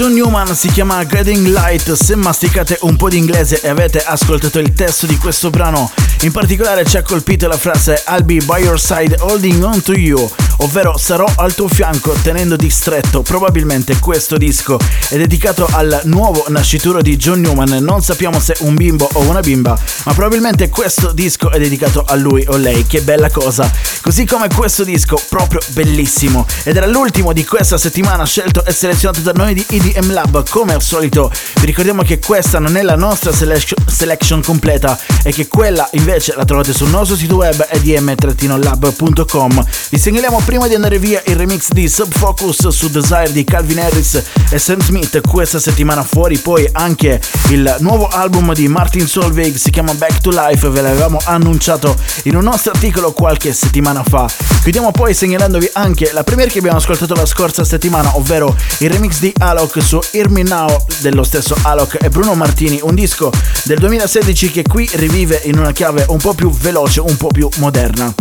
John 0.00 0.14
Newman 0.14 0.56
si 0.56 0.68
chiama 0.68 1.04
Guiding 1.04 1.48
Light. 1.48 1.92
Se 1.92 2.16
masticate 2.16 2.78
un 2.80 2.96
po' 2.96 3.10
di 3.10 3.18
inglese 3.18 3.60
e 3.60 3.68
avete 3.68 4.02
ascoltato 4.02 4.58
il 4.58 4.72
testo 4.72 5.04
di 5.04 5.18
questo 5.18 5.50
brano, 5.50 5.90
in 6.22 6.32
particolare 6.32 6.86
ci 6.86 6.96
ha 6.96 7.02
colpito 7.02 7.46
la 7.46 7.58
frase 7.58 8.02
I'll 8.08 8.24
be 8.24 8.38
by 8.46 8.62
your 8.62 8.80
side 8.80 9.16
holding 9.20 9.62
on 9.62 9.82
to 9.82 9.92
you, 9.92 10.30
ovvero 10.60 10.96
sarò 10.96 11.30
al 11.36 11.54
tuo 11.54 11.68
fianco 11.68 12.12
tenendoti 12.22 12.70
stretto. 12.70 13.20
Probabilmente 13.20 13.98
questo 13.98 14.38
disco 14.38 14.78
è 15.10 15.18
dedicato 15.18 15.68
al 15.70 16.00
nuovo 16.04 16.46
nascituro 16.48 17.02
di 17.02 17.18
John 17.18 17.42
Newman. 17.42 17.84
Non 17.84 18.02
sappiamo 18.02 18.40
se 18.40 18.56
un 18.60 18.76
bimbo 18.76 19.06
o 19.12 19.20
una 19.20 19.40
bimba, 19.40 19.78
ma 20.04 20.14
probabilmente 20.14 20.70
questo 20.70 21.12
disco 21.12 21.50
è 21.50 21.58
dedicato 21.58 22.04
a 22.06 22.14
lui 22.14 22.42
o 22.48 22.56
lei. 22.56 22.86
Che 22.86 23.02
bella 23.02 23.30
cosa! 23.30 23.70
Così 24.00 24.24
come 24.24 24.48
questo 24.48 24.82
disco, 24.82 25.20
proprio 25.28 25.60
bellissimo. 25.74 26.46
Ed 26.62 26.76
era 26.76 26.86
l'ultimo 26.86 27.34
di 27.34 27.44
questa 27.44 27.76
settimana 27.76 28.24
scelto 28.24 28.64
e 28.64 28.72
selezionato 28.72 29.20
da 29.20 29.32
noi 29.32 29.52
di 29.52 29.64
EDM 29.68 29.88
Lab. 30.08 30.48
Come 30.48 30.74
al 30.74 30.82
solito, 30.82 31.30
vi 31.60 31.66
ricordiamo 31.66 32.02
che 32.02 32.18
questa 32.18 32.58
non 32.58 32.76
è 32.76 32.82
la 32.82 32.96
nostra 32.96 33.32
selection 33.32 34.42
completa 34.42 34.98
e 35.22 35.32
che 35.32 35.48
quella 35.48 35.88
invece 35.92 36.34
la 36.36 36.44
trovate 36.44 36.72
sul 36.72 36.88
nostro 36.88 37.16
sito 37.16 37.36
web 37.36 37.66
edm-lab.com. 37.68 39.64
Vi 39.90 39.98
segnaliamo 39.98 40.40
prima 40.44 40.68
di 40.68 40.74
andare 40.74 40.98
via 40.98 41.22
il 41.26 41.36
remix 41.36 41.68
di 41.70 41.88
Subfocus 41.88 42.68
su 42.68 42.88
Desire 42.90 43.32
di 43.32 43.44
Calvin 43.44 43.80
Harris 43.80 44.22
e 44.50 44.58
Sam 44.58 44.80
Smith 44.80 45.20
questa 45.26 45.58
settimana 45.58 46.02
fuori, 46.02 46.38
poi 46.38 46.68
anche 46.72 47.20
il 47.48 47.76
nuovo 47.80 48.08
album 48.08 48.54
di 48.54 48.68
Martin 48.68 49.06
Solveig 49.06 49.56
si 49.56 49.70
chiama 49.70 49.94
Back 49.94 50.20
to 50.20 50.30
Life, 50.30 50.68
ve 50.68 50.80
l'avevamo 50.80 51.20
annunciato 51.24 51.96
in 52.24 52.36
un 52.36 52.44
nostro 52.44 52.72
articolo 52.72 53.12
qualche 53.12 53.52
settimana 53.52 54.02
fa. 54.02 54.28
Chiudiamo 54.62 54.90
poi 54.90 55.14
segnalandovi 55.14 55.70
anche 55.72 56.10
la 56.12 56.22
premiere 56.22 56.50
che 56.50 56.58
abbiamo 56.58 56.76
ascoltato 56.78 57.14
la 57.14 57.26
scorsa 57.26 57.64
settimana, 57.64 58.16
ovvero 58.16 58.54
il 58.78 58.90
remix 58.90 59.18
di 59.18 59.32
Alok 59.38 59.79
su 59.80 60.00
Hear 60.12 60.30
Now 60.30 60.84
dello 61.00 61.22
stesso 61.22 61.56
Alok 61.62 61.98
e 62.00 62.08
Bruno 62.08 62.34
Martini, 62.34 62.80
un 62.82 62.94
disco 62.94 63.30
del 63.64 63.78
2016 63.78 64.50
che 64.50 64.62
qui 64.62 64.88
rivive 64.94 65.40
in 65.44 65.58
una 65.58 65.72
chiave 65.72 66.04
un 66.08 66.18
po' 66.18 66.34
più 66.34 66.50
veloce, 66.50 67.00
un 67.00 67.16
po' 67.16 67.28
più 67.28 67.48
moderna. 67.56 68.12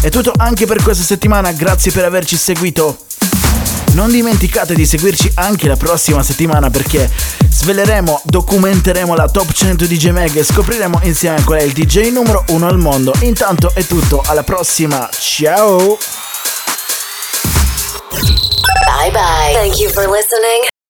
È 0.00 0.08
tutto 0.10 0.32
anche 0.36 0.66
per 0.66 0.82
questa 0.82 1.04
settimana, 1.04 1.52
grazie 1.52 1.90
per 1.92 2.04
averci 2.04 2.36
seguito. 2.36 2.98
Non 3.92 4.10
dimenticate 4.10 4.74
di 4.74 4.86
seguirci 4.86 5.32
anche 5.34 5.66
la 5.66 5.76
prossima 5.76 6.22
settimana 6.22 6.70
perché 6.70 7.10
sveleremo, 7.48 8.22
documenteremo 8.24 9.14
la 9.14 9.28
top 9.28 9.52
100 9.52 9.86
DJ 9.86 10.10
Mag 10.10 10.36
e 10.36 10.44
scopriremo 10.44 11.00
insieme 11.02 11.42
qual 11.42 11.60
è 11.60 11.62
il 11.62 11.72
DJ 11.72 12.10
numero 12.10 12.44
1 12.48 12.66
al 12.66 12.78
mondo. 12.78 13.12
Intanto 13.20 13.72
è 13.74 13.84
tutto, 13.84 14.22
alla 14.26 14.44
prossima, 14.44 15.08
ciao! 15.18 15.98
Bye 18.10 19.10
bye. 19.10 19.52
Thank 19.54 19.78
you 19.78 19.90
for 19.90 20.08
listening 20.08 20.68